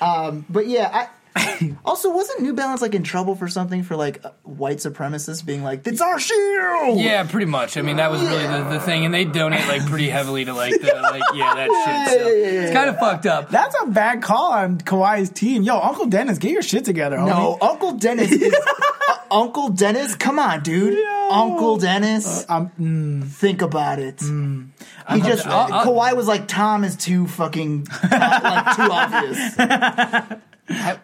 [0.01, 1.07] Um, but yeah, I,
[1.85, 5.63] Also, wasn't New Balance like in trouble for something for like uh, white supremacists being
[5.63, 6.93] like, "It's our shoe"?
[6.95, 7.77] Yeah, pretty much.
[7.77, 10.53] I mean, that was really the, the thing, and they donate like pretty heavily to
[10.53, 12.19] like the like yeah that shit.
[12.21, 13.49] So it's kind of fucked up.
[13.49, 15.63] That's a bad call on Kawhi's team.
[15.63, 17.17] Yo, Uncle Dennis, get your shit together.
[17.17, 17.27] homie.
[17.27, 18.53] No, Uncle Dennis is
[19.09, 20.15] uh, Uncle Dennis.
[20.15, 20.97] Come on, dude.
[21.31, 22.45] Uncle Dennis.
[22.49, 24.19] Um, Think about it.
[24.21, 30.41] He just I'll- Kawhi was like Tom is too fucking uh, like too obvious.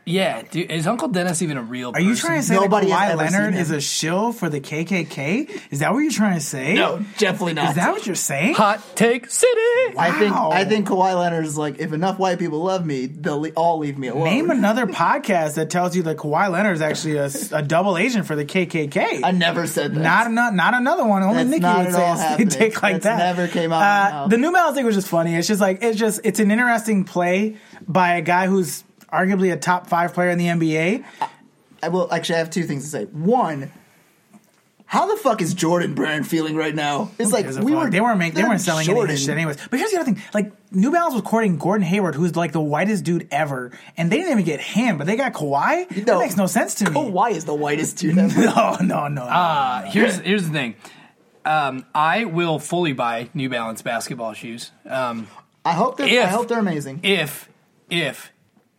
[0.05, 1.91] Yeah, dude, is Uncle Dennis even a real?
[1.91, 2.05] Person?
[2.07, 5.49] Are you trying to say Nobody that Kawhi Leonard is a shill for the KKK?
[5.71, 6.73] Is that what you're trying to say?
[6.75, 7.69] No, definitely not.
[7.69, 8.55] Is that what you're saying?
[8.55, 9.51] hot take city?
[9.97, 10.49] I think Wow.
[10.51, 13.79] I think Kawhi Leonard is like if enough white people love me, they'll le- all
[13.79, 14.25] leave me alone.
[14.25, 18.25] Name another podcast that tells you that Kawhi Leonard is actually a, a double agent
[18.27, 19.21] for the KKK.
[19.23, 19.99] I never said that.
[19.99, 21.23] Not ano- not another one.
[21.23, 23.17] Only That's Nikki would say all a take like That's that.
[23.17, 23.81] never came out
[24.13, 25.35] Uh, the new Balance thing was just funny.
[25.35, 27.57] It's just like it's just it's an interesting play
[27.87, 31.03] by a guy who's arguably a top five player in the NBA.
[31.83, 32.35] I will actually.
[32.35, 33.05] I have two things to say.
[33.05, 33.71] One,
[34.85, 37.11] how the fuck is Jordan Brand feeling right now?
[37.19, 39.15] It's like we were they weren't making they weren't selling any of Jordan.
[39.15, 39.57] this shit anyways.
[39.69, 42.61] But here's the other thing: like New Balance was courting Gordon Hayward, who's like the
[42.61, 45.87] whitest dude ever, and they didn't even get him, but they got Kawhi.
[46.05, 46.95] that makes no sense to me.
[46.95, 48.41] Kawhi is the whitest dude ever.
[48.41, 49.23] No, no, no.
[49.23, 50.75] Uh, here's here's the thing.
[51.45, 54.71] Um, I will fully buy New Balance basketball shoes.
[54.85, 55.27] Um,
[55.63, 56.23] I hope they're.
[56.23, 57.01] I hope they're amazing.
[57.03, 57.49] if
[57.89, 58.31] if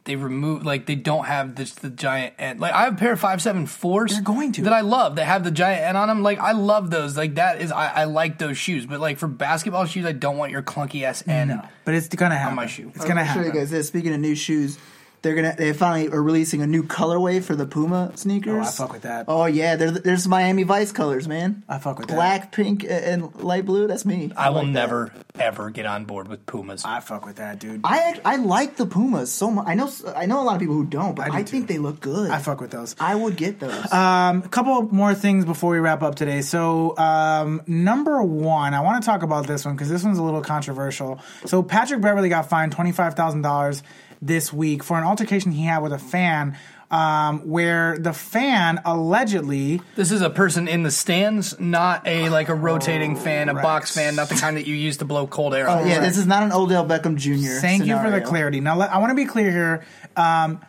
[0.09, 3.13] they remove like they don't have this the giant end like I have a pair
[3.13, 4.63] of five seven fours They're going to.
[4.63, 7.37] that I love that have the giant end on them like I love those like
[7.37, 10.51] that is I, I like those shoes but like for basketball shoes I don't want
[10.51, 12.57] your clunky ass end no, but it's gonna happen.
[12.57, 12.91] my shoe.
[12.95, 13.47] It's gonna I'll show happen.
[13.47, 13.87] you guys this.
[13.89, 14.79] Speaking of new shoes,
[15.23, 18.55] they're gonna they finally are releasing a new colorway for the Puma sneakers.
[18.55, 19.25] Oh, I fuck with that.
[19.29, 21.65] Oh yeah, they're, there's Miami Vice colors, man.
[21.69, 22.15] I fuck with that.
[22.15, 23.87] Black, pink, and light blue.
[23.87, 24.33] That's me.
[24.37, 24.73] I will like that.
[24.73, 27.81] never ever get on board with Pumas I fuck with that, dude.
[27.85, 29.67] I act, I like the Pumas so much.
[29.67, 31.69] I know I know a lot of people who don't, but I do I, think
[31.69, 32.31] they look good.
[32.31, 32.95] I fuck with those.
[33.01, 33.93] I would get those.
[33.93, 36.43] Um, a couple more things before we wrap up today.
[36.43, 40.23] So, um, number one, I want to talk about this one because this one's a
[40.23, 41.21] little controversial.
[41.47, 43.83] So, Patrick Beverley got fined twenty five thousand dollars
[44.21, 46.57] this week for an altercation he had with a fan,
[46.91, 52.49] um, where the fan allegedly this is a person in the stands not a like
[52.49, 55.55] a rotating fan a box fan not the kind that you use to blow cold
[55.55, 57.61] air oh yeah, this is not an Odell Beckham Jr.
[57.61, 58.61] Thank you for the clarity.
[58.61, 59.85] Now, let, I want to be clear here.
[60.17, 60.61] Um,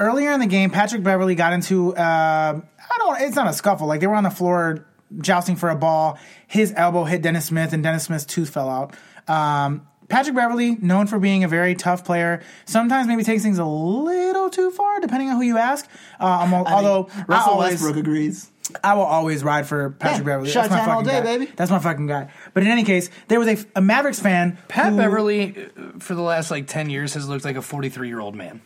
[0.00, 3.20] earlier in the game, Patrick Beverley got into uh, I don't.
[3.22, 3.86] It's not a scuffle.
[3.86, 4.86] Like they were on the floor
[5.18, 6.18] jousting for a ball.
[6.48, 8.94] His elbow hit Dennis Smith, and Dennis Smith's tooth fell out.
[9.28, 13.64] Um, Patrick Beverley, known for being a very tough player, sometimes maybe takes things a
[13.64, 15.88] little too far, depending on who you ask.
[16.20, 18.50] Uh, I'm, al- I mean, although I Russell always, Westbrook agrees.
[18.84, 20.50] I will always ride for Patrick Yeah, Beverley.
[20.52, 21.38] That's my time all fucking day, guy.
[21.38, 21.52] baby.
[21.56, 22.30] That's my fucking guy.
[22.54, 24.58] But in any case, there was a, a Mavericks fan.
[24.68, 28.06] Pat who- Beverley uh, for the last like 10 years has looked like a 43
[28.06, 28.60] year old man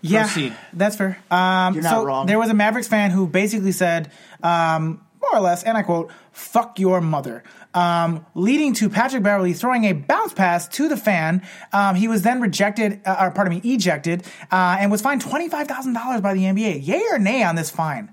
[0.00, 0.56] Yeah, Proceed.
[0.72, 1.18] that's fair.
[1.30, 2.26] Um, You're not so wrong.
[2.26, 4.10] there was a Mavericks fan who basically said,
[4.44, 7.42] um, more or less, and I quote, "Fuck your mother,"
[7.74, 11.42] um, leading to Patrick Beverley throwing a bounce pass to the fan.
[11.72, 15.48] Um, he was then rejected, uh, or pardon me, ejected, uh, and was fined twenty
[15.48, 16.86] five thousand dollars by the NBA.
[16.86, 18.12] Yay or nay on this fine?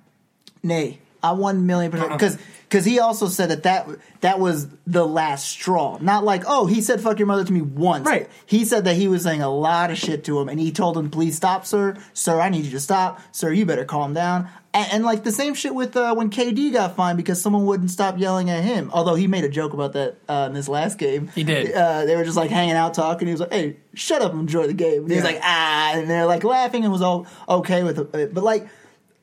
[0.63, 2.37] Nay, I one million percent because
[2.69, 3.87] because he also said that, that
[4.21, 5.97] that was the last straw.
[6.01, 8.05] Not like oh he said fuck your mother to me once.
[8.05, 8.29] Right.
[8.45, 10.97] He said that he was saying a lot of shit to him, and he told
[10.97, 14.49] him please stop, sir, sir, I need you to stop, sir, you better calm down.
[14.77, 17.89] And, and like the same shit with uh, when KD got fined because someone wouldn't
[17.89, 18.91] stop yelling at him.
[18.93, 21.29] Although he made a joke about that uh, in this last game.
[21.29, 21.73] He did.
[21.73, 23.27] Uh, they were just like hanging out talking.
[23.27, 25.93] He was like, "Hey, shut up and enjoy the game." And he was like, "Ah,"
[25.95, 28.35] and they're like laughing and was all okay with it.
[28.35, 28.67] But like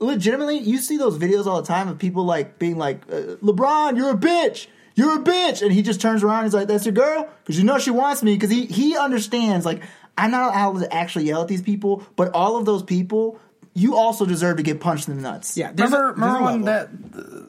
[0.00, 3.96] legitimately, you see those videos all the time of people like being like, uh, "LeBron,
[3.96, 6.44] you're a bitch." You're a bitch, and he just turns around.
[6.44, 8.34] And he's like, "That's your girl," because you know she wants me.
[8.34, 9.66] Because he he understands.
[9.66, 9.82] Like,
[10.16, 13.40] I'm not allowed to actually yell at these people, but all of those people,
[13.74, 15.56] you also deserve to get punched in the nuts.
[15.56, 16.88] Yeah, there's a- remember, a remember when that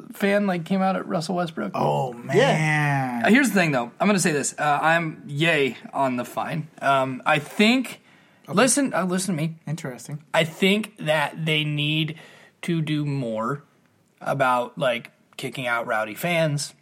[0.09, 3.91] uh, fan like came out at Russell Westbrook Oh man, Uh, Here's the thing, though.
[3.99, 4.55] I'm going to say this.
[4.57, 6.67] Uh, I'm yay on the fine.
[6.81, 8.01] Um, I think.
[8.47, 9.55] Listen, uh, listen to me.
[9.65, 10.23] interesting.
[10.33, 12.19] I think that they need
[12.63, 13.63] to do more
[14.21, 16.73] about like kicking out rowdy fans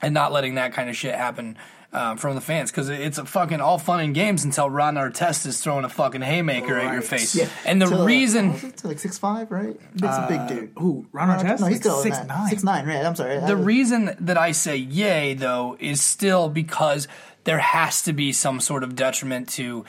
[0.00, 1.56] and not letting that kind of shit happen
[1.94, 5.46] um, from the fans because it's a fucking all fun and games until Ron Artest
[5.46, 7.34] is throwing a fucking haymaker at your face.
[7.34, 7.48] Yeah.
[7.64, 8.76] And the To, uh, reason what it?
[8.78, 9.78] To like six five, right?
[9.94, 10.72] It's a big dude.
[10.78, 11.06] Who?
[11.12, 11.60] Ron Artest?
[11.60, 12.48] No, he's Like still six six nine.
[12.48, 13.04] Six nine, right?
[13.04, 13.38] I'm sorry.
[13.40, 17.06] The reason that I say yay, though, is still because
[17.44, 19.84] there has to be some sort of detriment to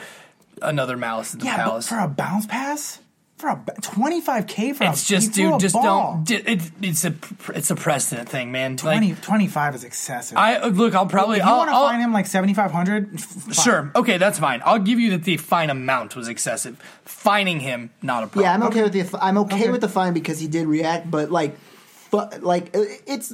[0.62, 1.88] another Malice at the Yeah, but Palace.
[1.90, 3.00] for a bounce pass.
[3.38, 6.24] For a twenty five k for It's a just, dude, a just ball.
[6.26, 6.32] don't.
[6.48, 7.14] It, it's a
[7.54, 8.78] it's a precedent thing, man.
[8.82, 10.38] Like, 25 is excessive.
[10.38, 10.96] I uh, look.
[10.96, 11.40] I'll probably.
[11.40, 13.20] if you I'll, want to I'll- fine him like seventy five hundred,
[13.52, 13.92] Sure.
[13.96, 14.62] Okay, that's fine.
[14.66, 16.78] I'll give you that the fine amount was excessive.
[17.04, 18.44] Fining him, not a problem.
[18.44, 19.70] Yeah, I'm okay, with the I'm okay, Okay.
[19.70, 21.58] with the fine because he did react, but like,
[22.12, 23.34] but like it's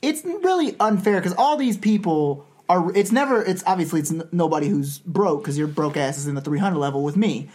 [0.00, 2.90] it's really unfair because all these people are.
[2.96, 3.42] It's never.
[3.44, 6.78] It's obviously it's n- nobody who's broke because your broke ass is in the 300
[6.78, 7.50] level with me,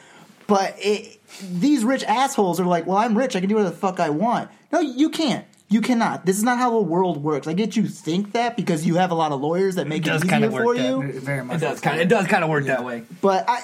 [0.52, 1.20] but it,
[1.52, 4.10] these rich assholes are like, well, I'm rich, I can do whatever the fuck I
[4.10, 4.50] want.
[4.72, 5.46] No, you can't.
[5.70, 6.26] You cannot.
[6.26, 7.48] This is not how the world works.
[7.48, 10.10] I get you think that because you have a lot of lawyers that make it,
[10.10, 11.20] does easier kinda work for that- you.
[11.22, 11.58] very much.
[11.58, 12.02] It does kind of.
[12.02, 13.04] It does kind of work that way.
[13.22, 13.62] But I,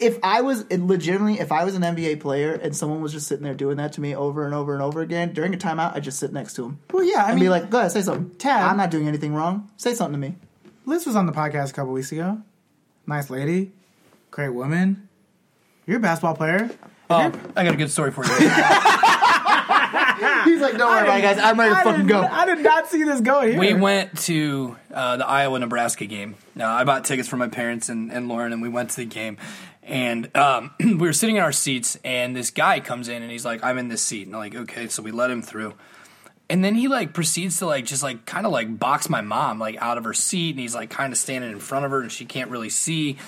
[0.00, 3.44] if I was legitimately, if I was an NBA player and someone was just sitting
[3.44, 6.02] there doing that to me over and over and over again during a timeout, I'd
[6.02, 8.02] just sit next to him Well, yeah, I and mean, be like, "Go ahead, say
[8.02, 9.70] something." Tad- I'm not doing anything wrong.
[9.76, 10.34] Say something to me.
[10.86, 12.42] Liz was on the podcast a couple weeks ago.
[13.06, 13.70] Nice lady,
[14.32, 15.08] great woman.
[15.86, 16.70] You're a basketball player.
[17.10, 18.32] Oh, I got a good story for you.
[20.44, 21.38] He's like, "Don't worry about it, guys.
[21.38, 23.60] I'm ready to I fucking did, go." I did not see this going here.
[23.60, 26.36] we went to uh, the Iowa Nebraska game.
[26.54, 29.04] Now, I bought tickets for my parents and, and Lauren, and we went to the
[29.04, 29.36] game.
[29.82, 33.44] And um, we were sitting in our seats, and this guy comes in, and he's
[33.44, 35.74] like, "I'm in this seat." And I'm like, "Okay," so we let him through.
[36.50, 39.58] And then he like proceeds to like just like kind of like box my mom
[39.58, 42.00] like out of her seat, and he's like kind of standing in front of her,
[42.00, 43.18] and she can't really see.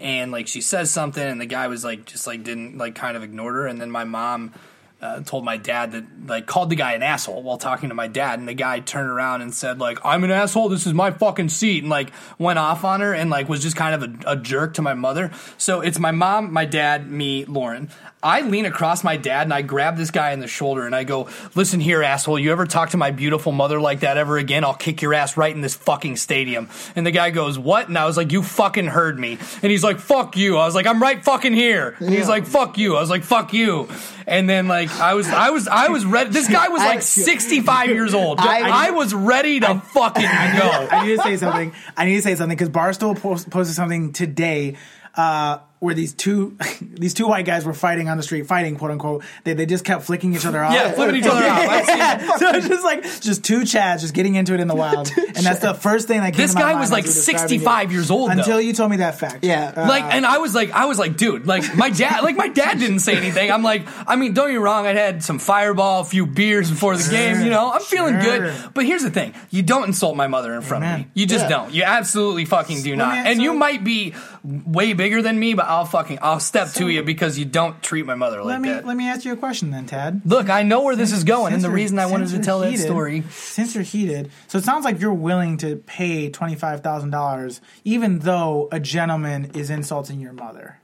[0.00, 3.16] And like she says something, and the guy was like just like didn't like kind
[3.16, 4.52] of ignored her, and then my mom
[5.00, 8.08] uh, told my dad that like called the guy an asshole while talking to my
[8.08, 10.68] dad, and the guy turned around and said like I'm an asshole.
[10.68, 13.76] This is my fucking seat, and like went off on her and like was just
[13.76, 15.30] kind of a, a jerk to my mother.
[15.58, 17.90] So it's my mom, my dad, me, Lauren.
[18.26, 21.04] I lean across my dad and I grab this guy in the shoulder and I
[21.04, 22.40] go, "Listen here, asshole.
[22.40, 24.64] You ever talk to my beautiful mother like that ever again?
[24.64, 27.96] I'll kick your ass right in this fucking stadium." And the guy goes, "What?" And
[27.96, 30.86] I was like, "You fucking heard me." And he's like, "Fuck you." I was like,
[30.86, 33.88] "I'm right fucking here." And he's like, "Fuck you." I was like, "Fuck you."
[34.26, 36.30] And then like I was I was I was ready.
[36.30, 38.40] This guy was I- like 65 years old.
[38.40, 40.88] I- I, was ready to fucking go.
[40.90, 41.72] I need to say something.
[41.96, 44.76] I need to say something because Barstool post, posted something today
[45.14, 48.90] uh, where these two these two white guys were fighting on the street, fighting quote
[48.90, 49.24] unquote.
[49.44, 50.72] They, they just kept flicking each other off.
[50.72, 51.66] Yeah, flipping each other off.
[51.96, 52.38] It.
[52.38, 55.36] so it's just like just two Chads just getting into it in the wild, and
[55.36, 56.42] that's the first thing that came.
[56.42, 58.38] This to my guy was like describing 65 years old, though.
[58.38, 59.44] until you told me that fact.
[59.44, 59.72] Yeah.
[59.76, 62.48] Uh, like and I was like I was like dude like my dad like my
[62.48, 65.38] dad didn't say anything I'm like I mean don't get me wrong I had some
[65.38, 68.38] fireball a few beers before the game you know I'm feeling sure.
[68.38, 71.26] good but here's the thing you don't insult my mother in front of me you
[71.26, 71.48] just Yeah.
[71.48, 74.14] don't you absolutely fucking do not man, and you might be
[74.44, 78.06] way bigger than me but I'll fucking I'll step to you because you don't treat
[78.06, 80.22] my mother like let me that let me ask you a question then, Tad.
[80.24, 82.78] look I know where this is going and the reason I wanted to tell that
[82.78, 87.10] story Since you're heated, so it sounds like you're willing to pay twenty five thousand
[87.10, 90.80] dollars, even though a gentleman is insulting your mother.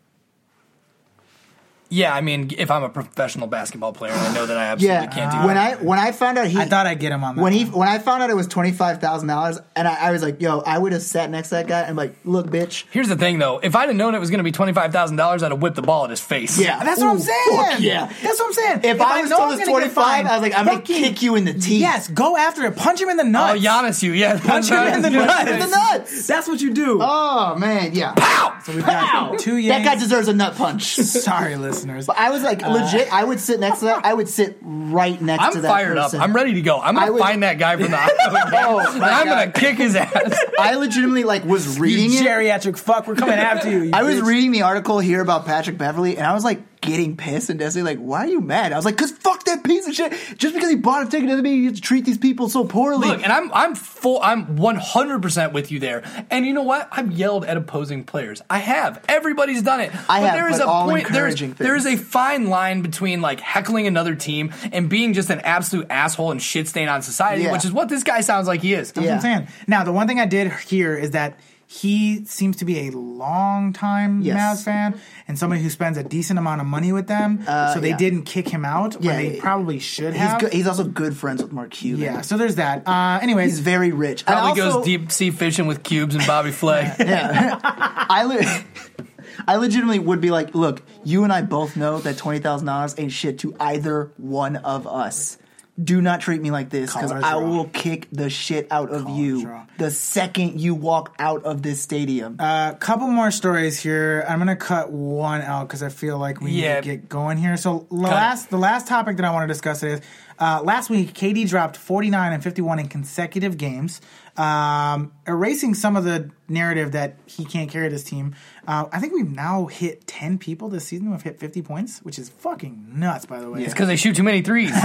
[1.92, 5.06] Yeah I mean if I'm a professional basketball player I know that I absolutely Yeah.
[5.06, 7.22] can't do that When I when I found out he I thought I'd get him
[7.24, 7.42] on that.
[7.42, 10.10] when he when I found out it was twenty five thousand dollars, and I, I
[10.12, 12.46] was like, "Yo, I would have sat next to that guy and be like, look,
[12.48, 13.58] bitch." Here's the thing, though.
[13.62, 15.60] If I'd have known it was going to be twenty five thousand dollars, I'd have
[15.62, 16.58] whipped the ball at his face.
[16.58, 16.82] Yeah.
[16.82, 17.56] That's what I'm saying.
[17.56, 18.06] fuck yeah.
[18.22, 18.80] that's what I'm saying.
[18.84, 21.02] If, I was told I'm it's gonna 25, I was like, I'm going to fucking-
[21.02, 21.80] kick you in the teeth.
[21.80, 22.76] Yes, go after it.
[22.76, 23.60] Punch him in the oh, nuts.
[23.60, 23.68] Oh.
[23.68, 24.38] Giannis, you yeah.
[24.40, 25.50] Punch him in the nuts.
[25.50, 26.26] In the nuts.
[26.26, 26.98] That's what you do.
[27.00, 28.14] Oh, man, yeah.
[28.16, 28.58] Pow!
[28.64, 30.94] so we've got two That guy deserves a nut punch.
[30.94, 32.08] Sorry, listeners.
[32.08, 34.04] I was like, uh, legit, I would sit next to that.
[34.04, 36.20] I would sit right next to I'm that fired person.
[36.20, 36.24] up.
[36.28, 36.80] I'm ready to go.
[36.80, 37.98] I'm gonna would- find that guy from the
[38.54, 40.36] Oh, I'm gonna kick his ass.
[40.58, 42.22] I legitimately, like, was You reading it.
[42.24, 43.82] geriatric fuck, we're coming after you.
[43.84, 47.16] you I was reading the article here about Patrick Beverley, and I was like getting
[47.16, 48.72] pissed and Destiny like, why are you mad?
[48.72, 50.12] I was like, cause fuck that piece of shit.
[50.36, 52.64] Just because he bought a ticket doesn't mean you have to treat these people so
[52.64, 53.08] poorly.
[53.08, 54.20] Look, and I'm I'm full.
[54.22, 56.02] I'm 100 percent with you there.
[56.30, 56.88] And you know what?
[56.92, 58.42] I've yelled at opposing players.
[58.50, 59.02] I have.
[59.08, 59.90] Everybody's done it.
[60.10, 61.08] I but have, there is but a all point.
[61.10, 65.30] there is, there is a fine line between like heckling another team and being just
[65.30, 67.52] an absolute asshole and shit stain on society, Yeah.
[67.52, 68.92] which is what this guy sounds like he is.
[68.92, 69.48] That's what I'm saying.
[69.66, 71.38] Now, the one thing I did hear is that
[71.72, 74.36] he seems to be a long time Yes.
[74.60, 77.42] Mavs fan and somebody who spends a decent amount of money with them.
[77.72, 77.96] so they yeah.
[77.96, 80.40] didn't kick him out when Yeah, they probably should he's have.
[80.40, 82.02] good, he's also good friends with Mark Cuban.
[82.04, 82.86] yeah, so there's that.
[82.86, 84.20] Uh, anyways, he's very rich.
[84.26, 86.92] And Probably also- goes deep sea fishing with cubes and Bobby Flay.
[86.98, 89.06] I li-
[89.48, 92.94] I legitimately would be like, look, you and I both know that twenty thousand dollars
[92.98, 95.38] ain't shit to either one of us.
[95.82, 97.48] Do not treat me like this because Call it a I draw.
[97.48, 99.66] will kick the shit out of it you draw.
[99.78, 102.36] the second you walk out of this stadium.
[102.38, 104.22] a uh, couple more stories here.
[104.28, 106.74] I'm gonna cut one out because I feel like we Yeah.
[106.74, 107.56] need to get going here.
[107.56, 110.00] So the last the last topic that I want to discuss is
[110.38, 114.00] Uh, last week, KD dropped 49 and 51 in consecutive games,
[114.36, 118.34] um, erasing some of the narrative that he can't carry this team.
[118.66, 121.98] Uh, I think we've now hit 10 people this season who have hit 50 points,
[122.00, 123.62] which is fucking nuts, by the way.
[123.64, 124.72] It's because they shoot too many threes.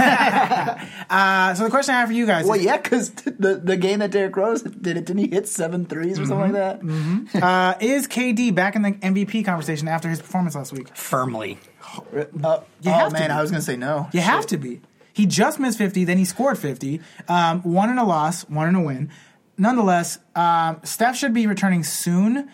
[1.10, 3.76] Uh, so the question I have for you guys Well, is, yeah, because the, the
[3.76, 6.80] game that Derrick Rose did it, didn't he hit seven threes or something like
[7.32, 7.42] that?
[7.42, 10.94] uh, is KD back in the MVP conversation after his performance last week?
[10.94, 11.58] Firmly.
[12.14, 13.30] Uh, oh man.
[13.30, 14.08] I was gonna say no.
[14.12, 14.80] You have to be.
[15.12, 17.00] He just missed 50, then he scored 50.
[17.26, 19.10] Um, one in a loss, one in a win.
[19.58, 22.48] Nonetheless, um, Steph should be returning soon.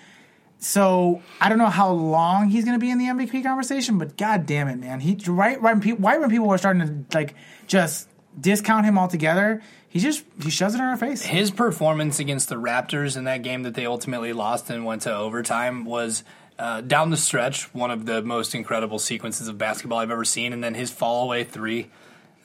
[0.58, 4.16] So I don't know how long he's going to be in the MVP conversation, but
[4.16, 5.00] god damn it, man.
[5.00, 7.34] He right, right, when people, right when people are starting to like
[7.66, 8.08] just
[8.40, 11.20] discount him altogether, he just he shoves it in our face.
[11.22, 15.14] His performance against the Raptors in that game that they ultimately lost and went to
[15.14, 16.24] overtime was
[16.58, 20.54] uh, down the stretch one of the most incredible sequences of basketball I've ever seen.
[20.54, 21.90] And then his fall away three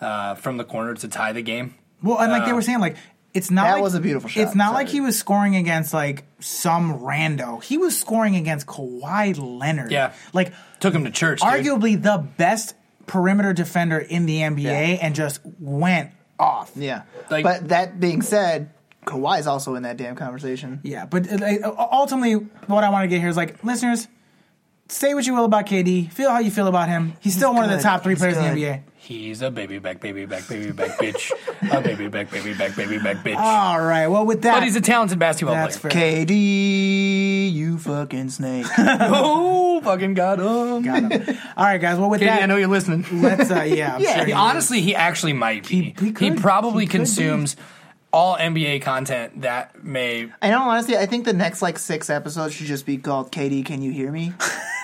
[0.02, 1.76] uh, from the corner to tie the game.
[2.04, 2.98] Well, and like they Uh, were saying, like
[3.40, 4.42] it's not That like, was a beautiful shot.
[4.44, 7.64] It's not like he was scoring against like some rando.
[7.64, 9.92] He was scoring against Kawhi Leonard.
[9.92, 10.14] Yeah.
[10.34, 11.42] like Took him to church.
[11.42, 11.50] dude.
[11.50, 12.76] arguably the best
[13.08, 14.72] perimeter defender in the NBA, Yeah.
[15.02, 16.72] and just went off.
[16.76, 18.70] Yeah, Like- but that being said,
[19.06, 20.80] Kawhi's also in that damn conversation.
[20.84, 22.34] Yeah, but uh, ultimately,
[22.68, 24.08] what I want to get here is like, listeners,
[24.90, 27.14] say what you will about KD, feel how you feel about him.
[27.20, 28.82] He's, still one of the top three He's players in the NBA.
[29.10, 31.32] He's a baby back, baby back, baby back bitch.
[31.76, 33.36] a baby back, baby back, baby back bitch.
[33.38, 35.92] All right, well, with that, but he's a talented basketball that's player.
[35.92, 36.26] fair.
[36.28, 38.68] KD, you fucking snake.
[38.78, 40.84] Oh, fucking got him.
[40.84, 41.38] Got him.
[41.58, 41.98] All right, guys.
[41.98, 43.04] Well, with Katie, that, I know you're listening.
[43.24, 43.50] let's.
[43.50, 45.76] Uh, yeah, I'm Yeah, sure He- he honestly, he actually might be.
[45.98, 46.38] He- he could.
[46.38, 46.98] probably He could be.
[47.06, 47.56] consumes
[48.14, 50.30] all NBA content that may.
[50.42, 53.66] I know, honestly, I think the next like six episodes should just be called "KD,
[53.66, 54.34] Can You Hear Me?"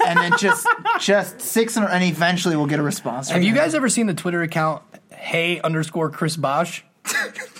[0.05, 0.67] And then just
[0.99, 3.29] just six, and, and eventually we'll get a response.
[3.29, 6.83] Have you guys ever seen the Twitter account Hey underscore Chris Bosh?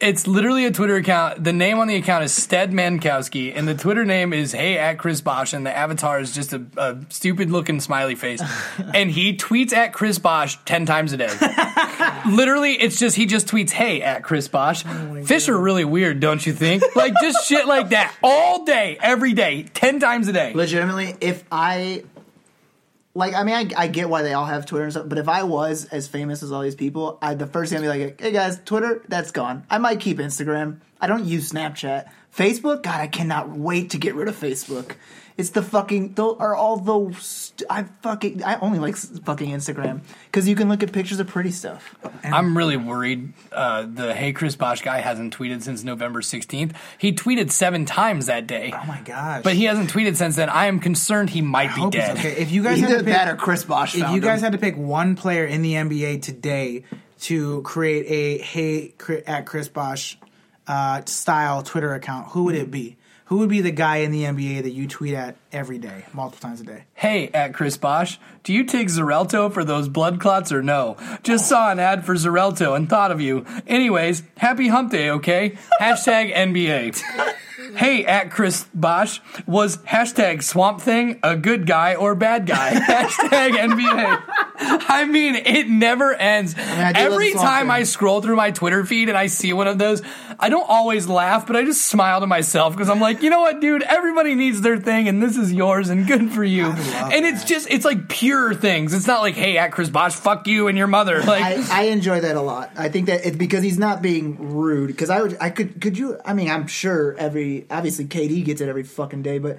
[0.00, 0.08] no.
[0.08, 1.42] It's literally a Twitter account.
[1.42, 4.98] The name on the account is Stead Mankowski, and the Twitter name is Hey at
[4.98, 8.42] Chris Bosh, and the avatar is just a, a stupid looking smiley face.
[8.94, 11.30] and he tweets at Chris Bosh ten times a day.
[12.30, 14.84] literally, it's just he just tweets Hey at Chris Bosh.
[14.86, 16.82] Oh Fish are really weird, don't you think?
[16.94, 20.52] Like just shit like that all day, every day, ten times a day.
[20.54, 22.04] legitimately, if I
[23.16, 25.28] like, I mean, I, I get why they all have Twitter and stuff, but if
[25.28, 28.20] I was as famous as all these people, I the first thing I'd be like,
[28.20, 30.80] "Hey guys, Twitter, that's gone." I might keep Instagram.
[31.00, 32.82] I don't use Snapchat, Facebook.
[32.82, 34.96] God, I cannot wait to get rid of Facebook.
[35.38, 37.18] It's the fucking those are all those.
[37.18, 41.26] St- I fucking I only like fucking Instagram because you can look at pictures of
[41.26, 41.94] pretty stuff.
[42.24, 43.34] I'm really worried.
[43.52, 46.72] Uh, the Hey Chris Bosh guy hasn't tweeted since November 16th.
[46.96, 49.42] He tweeted seven times that day, Oh my gosh!
[49.42, 50.48] but he hasn't tweeted since then.
[50.48, 52.16] I am concerned he might be hope he's dead.
[52.16, 52.32] okay.
[52.36, 53.94] If you guys had to pick, that or Chris Bosh.
[53.94, 54.44] if found you guys him.
[54.44, 56.84] had to pick one player in the NBA today
[57.20, 58.94] to create a hey
[59.26, 60.18] at Chris Bosh
[60.66, 62.96] uh, style Twitter account, who would it be?
[63.26, 66.48] Who would be the guy in the NBA that you tweet at every day, multiple
[66.48, 66.84] times a day?
[66.94, 70.96] Hey, at Chris Bosh, do you take Xarelto for those blood clots or no?
[71.24, 73.44] Just saw an ad for Xarelto and thought of you.
[73.66, 75.58] Anyways, happy hump day, okay?
[75.80, 77.02] Hashtag NBA.
[77.74, 82.74] Hey, at Chris Bosh, was hashtag Swamp Thing a good guy or bad guy?
[82.74, 84.22] hashtag NBA.
[84.88, 86.54] I mean, it never ends.
[86.56, 87.70] I do love Every time.
[87.70, 90.02] I scroll through my Twitter feed and I see one of those,
[90.38, 93.40] I don't always laugh, but I just smile to myself because I'm like, you know
[93.40, 93.82] what, dude?
[93.82, 96.66] Everybody needs their thing, and this is yours, and good for you.
[96.66, 98.92] And it's just, it's like pure things.
[98.92, 101.22] It's not like, hey, at Chris Bosh, fuck you and your mother.
[101.22, 102.70] Like, I, I enjoy that a lot.
[102.76, 104.88] I think that it's because he's not being rude.
[104.88, 106.18] Because I would, I could, could you?
[106.24, 109.58] I mean, I'm sure every obviously KD gets it every fucking day, but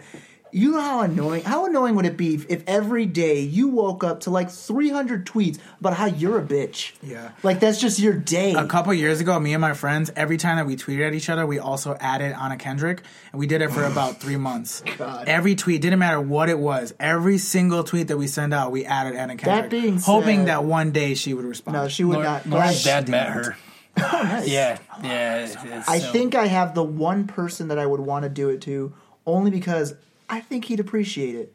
[0.58, 1.44] you know how annoying?
[1.44, 5.26] How annoying would it be if, if every day you woke up to like 300
[5.26, 6.94] tweets about how you're a bitch?
[7.04, 7.32] Yeah.
[7.44, 8.54] like that's just your day.
[8.54, 11.30] A couple years ago, me and my friends, every time that we tweeted at each
[11.30, 13.02] other, we also added Anna Kendrick,
[13.32, 14.84] and we did it for oh about three months.
[14.98, 15.28] God.
[15.28, 16.94] Every tweet didn't matter what it was.
[17.00, 20.64] Every single tweet that we send out, we added Anna Kendrick, being hoping said- that
[20.64, 21.76] one day she would respond.
[21.78, 22.46] no, she would Lauren- not.
[22.50, 23.56] Lauren's dad met her.
[24.00, 24.48] Oh, nice.
[24.48, 25.44] Yeah, oh, yeah.
[25.44, 28.30] it's- it's I so- think I have the one person that I would want to
[28.30, 28.94] do it to,
[29.26, 29.96] only because
[30.30, 31.54] I think he'd appreciate it.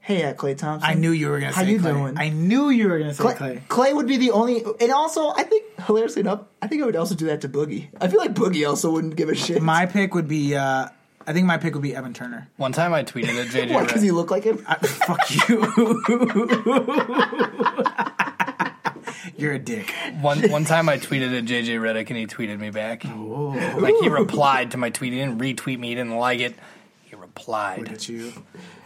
[0.00, 0.88] Hey, at Klay Thompson.
[0.88, 1.92] I knew you were going to How say you Klay.
[1.92, 2.16] doing?
[2.18, 3.60] I knew you were going to say Klay, Klay.
[3.66, 6.96] Klay would be the only, and also I think hilariously enough, I think I would
[6.96, 7.88] also do that to Boogie.
[8.00, 9.60] I feel like Boogie also wouldn't give a shit.
[9.60, 10.88] My pick would be, uh,
[11.26, 12.48] I think my pick would be Evan Turner.
[12.56, 13.70] One time I tweeted at JJ.
[13.74, 13.82] Why?
[13.84, 14.64] Because Redick- he looked like him.
[14.66, 16.04] I, fuck you.
[19.36, 19.92] You're a dick.
[20.20, 23.04] One one time I tweeted at JJ Redick and he tweeted me back.
[23.04, 25.12] Like he replied to my tweet.
[25.12, 25.88] He didn't retweet me.
[25.88, 26.56] He didn't like it.
[27.38, 27.78] He replied.
[27.78, 27.88] replied.
[27.88, 28.32] Look at you.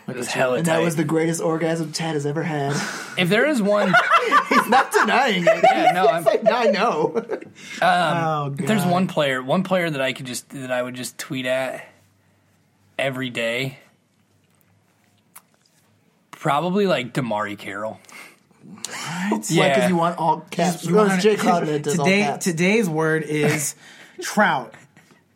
[0.09, 0.85] It was hella And that tight.
[0.85, 2.73] was the greatest orgasm Chad has ever had.
[3.19, 3.95] if there is one,
[4.49, 5.61] He's not denying it.
[5.63, 7.13] yeah, no, I'm, He's like, I know.
[7.83, 8.67] oh, um, God.
[8.67, 11.87] there's one player, one player that I could just that I would just tweet at
[12.99, 13.79] every day.
[16.33, 18.01] Probably like DeMarre Carroll.
[18.87, 19.31] Why?
[19.41, 20.85] Because you want all caps.
[20.85, 22.45] You wanna- it's Jae Crowder that does Today, all caps.
[22.45, 23.75] today's word is
[24.21, 24.75] trout.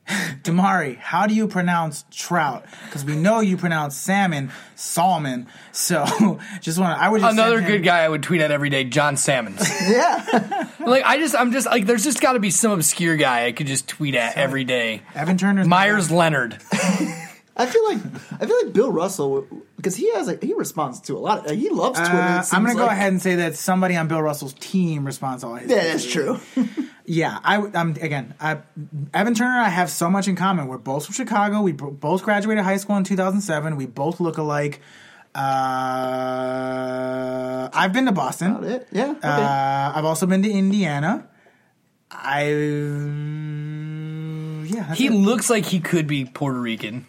[0.43, 2.65] DeMarre, how do you pronounce trout?
[2.85, 5.49] Because we know you pronounce salmon, salmon.
[5.73, 6.05] So
[6.61, 7.03] just want to.
[7.03, 9.61] I would just Another good guy I would tweet at every day, John Salmons.
[9.89, 10.69] yeah.
[10.79, 13.53] like I just, I'm just like, there's just got to be some obscure guy I
[13.53, 15.03] could just tweet at every day.
[15.15, 16.59] Evan Turner, Meyers Leonard.
[17.57, 17.99] I feel like
[18.41, 19.47] I feel like Bill Russell
[19.77, 21.51] because he has like he responds to a lot.
[21.51, 22.17] Of, he loves Twitter.
[22.17, 22.97] Uh, I'm going to go like.
[22.97, 25.71] ahead and say that somebody on Bill Russell's team responds to all his.
[25.71, 26.39] Yeah, that's true.
[27.09, 28.35] Yeah, I, am again.
[28.41, 28.59] I,
[29.15, 30.67] Evan Turner, and I have so much in common.
[30.67, 31.63] We're both from Chicago.
[31.63, 33.77] We both graduated high school in 2007.
[33.77, 34.81] We both look alike.
[35.33, 35.39] Uh,
[37.73, 38.57] I've been to Boston.
[38.57, 38.89] About it.
[38.91, 39.11] Yeah.
[39.11, 39.21] Okay.
[39.23, 41.29] Uh, I've also been to Indiana.
[42.11, 42.47] I
[44.65, 44.95] yeah.
[44.95, 45.13] He it.
[45.13, 47.07] looks like he could be Puerto Rican.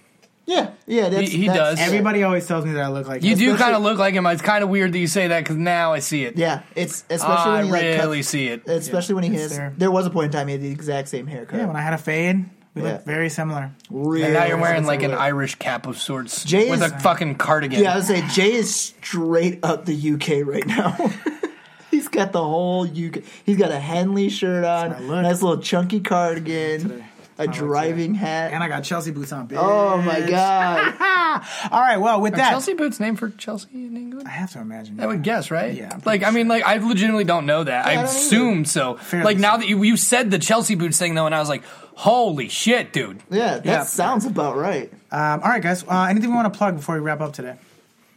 [0.48, 0.72] Yeah.
[0.88, 1.10] Yeah.
[1.10, 1.88] That's, he that's- does.
[1.88, 3.30] Everybody always tells me that I look like him.
[3.30, 3.56] You him.
[3.56, 4.26] do kind of look like him.
[4.26, 6.36] It's kind of weird that you say that because now I see it.
[6.38, 6.64] Yeah.
[6.76, 8.68] It's especially I when he like really cuts, see it.
[8.68, 9.56] Especially when he has.
[9.56, 9.74] there.
[9.78, 11.60] There was a point in time he had the exact same haircut.
[11.60, 12.94] Yeah, when I had a fade, we Yeah.
[12.94, 13.72] looked very similar.
[13.90, 15.14] Really And now you're wearing like an.
[15.14, 17.82] Irish cap of sorts Jay with is- a fucking cardigan.
[17.84, 20.96] Yeah, I would say Jay is straight up the UK right now.
[21.92, 23.24] He's got the whole UK.
[23.46, 25.24] He's got a Henley shirt on, That's my look.
[25.24, 27.04] nice little chunky cardigan,
[27.38, 27.50] Today.
[27.52, 28.52] a driving hat.
[28.52, 29.48] And I got Chelsea boots on.
[29.48, 29.58] Bitch.
[29.60, 30.96] oh my god!
[31.72, 34.28] All right, well, with Are that, Chelsea boots named for Chelsea in England?
[34.28, 34.98] I have to imagine.
[34.98, 35.04] That.
[35.04, 35.74] I would guess, right?
[35.76, 37.86] Yeah, I'm Like, I mean, like, I legitimately don't know that.
[37.86, 38.96] I, I don't assumed so.
[38.96, 39.58] Fairly like, now so.
[39.60, 41.64] that you, you said the Chelsea boots thing, though, and I was like,
[41.96, 43.22] holy shit, dude.
[43.30, 43.84] Yeah, that Yeah.
[43.84, 44.92] sounds about right.
[45.12, 45.84] Um, all right, guys.
[45.88, 47.56] Uh, anything we want to plug before we wrap up today?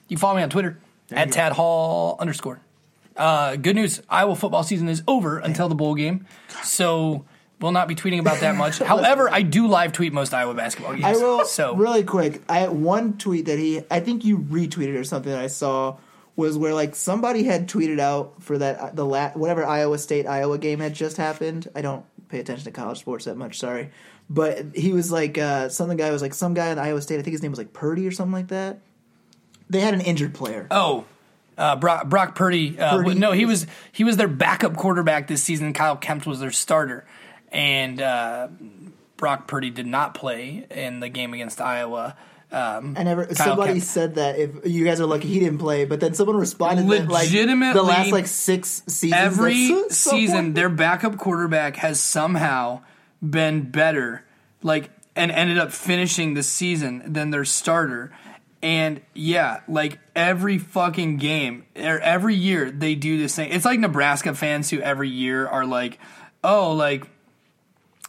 [0.09, 0.79] You follow me on Twitter
[1.11, 1.31] at.
[1.31, 2.61] Tad Hall underscore.
[3.17, 6.27] Uh, good news: Iowa football season is over until the bowl game,
[6.63, 7.25] so
[7.61, 8.79] we'll not be tweeting about that much.
[8.93, 11.05] However, I do live tweet most Iowa basketball games.
[11.05, 12.43] I will So really quick.
[12.49, 15.99] I had one tweet that he, I think you retweeted or something that I saw
[16.37, 20.59] was where like somebody had tweeted out for that the la- whatever Iowa State Iowa
[20.59, 21.69] game had just happened.
[21.75, 23.59] I don't pay attention to college sports that much.
[23.59, 23.91] Sorry,
[24.29, 27.19] but he was like uh, some guy was like some guy in Iowa State.
[27.19, 28.81] I think his name was like Purdy or something like that.
[29.69, 30.67] They had an injured player.
[30.71, 31.05] Oh,
[31.57, 32.79] uh, Brock, Brock Purdy.
[32.79, 33.15] Uh, Purdy.
[33.15, 35.73] No, he was he was their backup quarterback this season.
[35.73, 37.07] Kyle Kempt was their starter,
[37.53, 38.49] and uh,
[39.17, 42.17] Brock Purdy did not play in the game against Iowa.
[42.53, 43.27] Um, I never.
[43.27, 43.87] Kyle somebody Kempt.
[43.87, 45.85] said that if you guys are lucky, he didn't play.
[45.85, 50.69] But then someone responded that like the last like six seasons, every so- season their
[50.69, 52.81] backup quarterback has somehow
[53.23, 54.25] been better
[54.63, 58.13] like and ended up finishing the season than their starter
[58.63, 63.79] and yeah like every fucking game or every year they do this thing it's like
[63.79, 65.99] nebraska fans who every year are like
[66.45, 67.07] oh like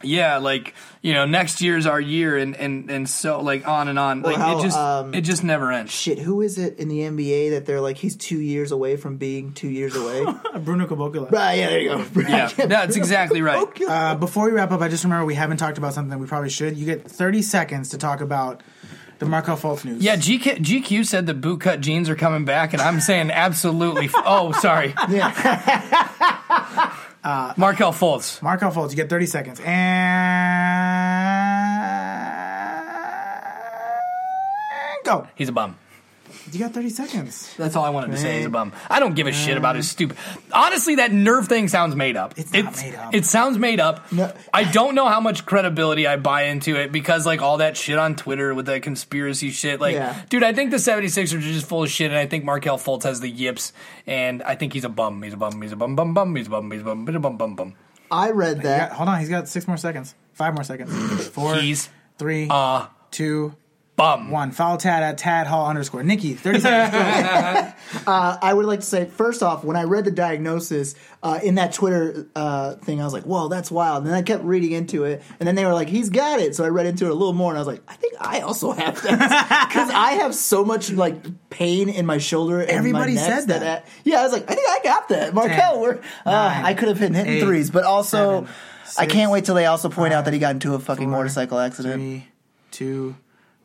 [0.03, 3.97] yeah like you know next year's our year and and and so like on and
[3.99, 6.87] on like how, it just um, it just never ends Shit, who is it in
[6.87, 10.23] the NBA that they're like he's two years away from being two years away?
[10.25, 11.29] Uh, Bruno Caboclo.
[11.33, 12.05] ah, yeah, there you go.
[12.21, 15.57] yeah no, that's exactly right Uh, before we wrap up, I just remember we haven't
[15.57, 16.77] talked about something that we probably should.
[16.77, 18.61] You get 30 seconds to talk about
[19.19, 20.03] the Markelle Fultz news.
[20.03, 24.05] Yeah, GK, GQ said the bootcut jeans are coming back, and I'm saying absolutely.
[24.05, 25.29] F- oh, sorry, yeah.
[27.23, 28.41] Uh, Markelle Fultz.
[28.41, 29.59] Markelle Fultz, you get 30 seconds.
[29.63, 29.85] And
[35.05, 35.27] go.
[35.35, 35.77] He's a bum.
[36.51, 37.53] You got 30 seconds.
[37.57, 38.37] That's all I wanted to say.
[38.37, 38.73] He's a bum.
[38.89, 40.17] I don't give a shit about his stupid.
[40.51, 42.33] Honestly, that nerve thing sounds made up.
[42.37, 43.13] It's not made up.
[43.13, 44.11] It sounds made up.
[44.11, 44.33] No.
[44.53, 47.97] I don't know how much credibility I buy into it because, like, all that shit
[47.97, 49.79] on Twitter with that conspiracy shit.
[49.79, 50.15] Like, Yeah.
[50.29, 53.03] dude, I think the 76ers are just full of shit, and I think Markelle Fultz
[53.03, 53.71] has the yips,
[54.07, 55.21] and I think he's a bum.
[55.21, 55.61] He's a bum.
[55.61, 56.35] He's a bum, bum, bum.
[56.35, 56.71] He's a bum.
[56.71, 57.05] He's a bum.
[57.07, 57.73] He's a bum, bum, bum.
[58.09, 58.91] I read that.
[58.93, 60.15] hold on, he's got six more seconds.
[60.33, 60.91] Five more seconds.
[61.29, 61.87] Four, He's
[62.17, 63.55] three, a two,
[64.01, 64.31] bum.
[64.31, 64.51] one.
[64.51, 66.03] Follow Tad at Tad Hall underscore.
[66.03, 67.73] Nikki, 30 seconds.
[68.07, 71.55] Uh, I would like to say first off, when I read the diagnosis uh, in
[71.55, 74.71] that Twitter uh, thing, I was like, "Whoa, that's wild!" And then I kept reading
[74.71, 77.11] into it, and then they were like, "He's got it." So I read into it
[77.11, 80.11] a little more, and I was like, "I think I also have that because I
[80.13, 83.87] have so much like pain in my shoulder." And Everybody my neck said that.
[84.03, 86.73] yeah, I was like, "I think I got that." Markelle, Ten, we're, uh, nine, I
[86.73, 88.45] could have been hitting eight, threes, but also.
[88.85, 91.09] seven, I can't wait till they also point out that he got into a fucking
[91.09, 91.95] four, motorcycle accident.
[91.95, 92.27] Three,
[92.71, 93.15] two,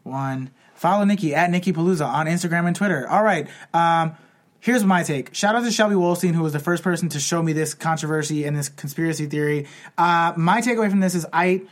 [0.06, 0.50] one.
[0.74, 3.08] Follow Nikki at Nikki Palooza on Instagram and Twitter.
[3.08, 3.48] All right.
[3.74, 4.14] Um,
[4.60, 5.34] here's my take.
[5.34, 8.44] Shout out to Shelby Wolstein, who was the first person to show me this controversy
[8.44, 9.66] and this conspiracy theory.
[9.96, 11.62] Uh, my takeaway from this is I.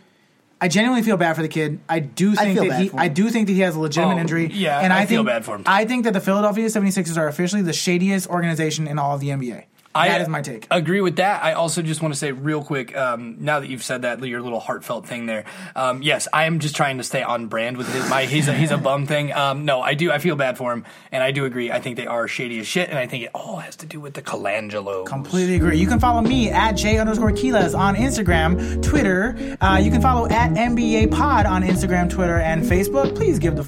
[0.60, 1.80] I genuinely feel bad for the kid.
[1.90, 3.00] I do think feel that bad he for him.
[3.00, 4.46] I do think that he has a legitimate Oh, injury.
[4.50, 5.64] yeah, and I I, feel think, bad for him.
[5.66, 9.28] I think that the Philadelphia 76ers are officially the shadiest organization in all of the
[9.28, 9.64] NBA.
[9.94, 10.66] I that is my take.
[10.70, 11.44] Agree with that.
[11.44, 12.96] I also just want to say real quick.
[12.96, 15.44] Um, now that you've said that, your little heartfelt thing there.
[15.76, 18.08] Um, yes, I am just trying to stay on brand with his.
[18.08, 19.32] My he's a, he's a bum thing.
[19.32, 20.10] Um, no, I do.
[20.10, 21.70] I feel bad for him, and I do agree.
[21.70, 24.00] I think they are shady as shit, and I think it all has to do
[24.00, 25.06] with the Colangelo.
[25.06, 25.78] Completely agree.
[25.78, 29.56] You can follow me at J underscore Quiles on Instagram, Twitter.
[29.60, 33.14] Uh, you can follow at NBYay Pod on Instagram, Twitter, and Facebook.
[33.14, 33.62] Please give the,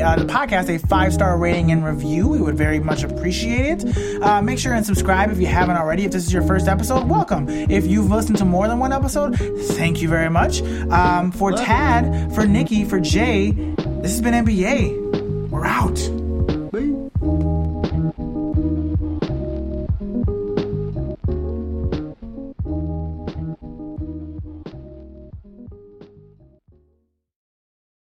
[0.00, 2.28] uh, the podcast a five star rating and review.
[2.28, 4.22] We would very much appreciate it.
[4.22, 6.04] Uh, make sure and subscribe if you haven't already.
[6.04, 7.48] If this is your first episode, welcome.
[7.48, 10.60] If you've listened to more than one episode, thank you very much.
[10.90, 15.50] Um, for Tad, for Nikki, for Jay, this has been NBYay.
[15.50, 16.21] We're out.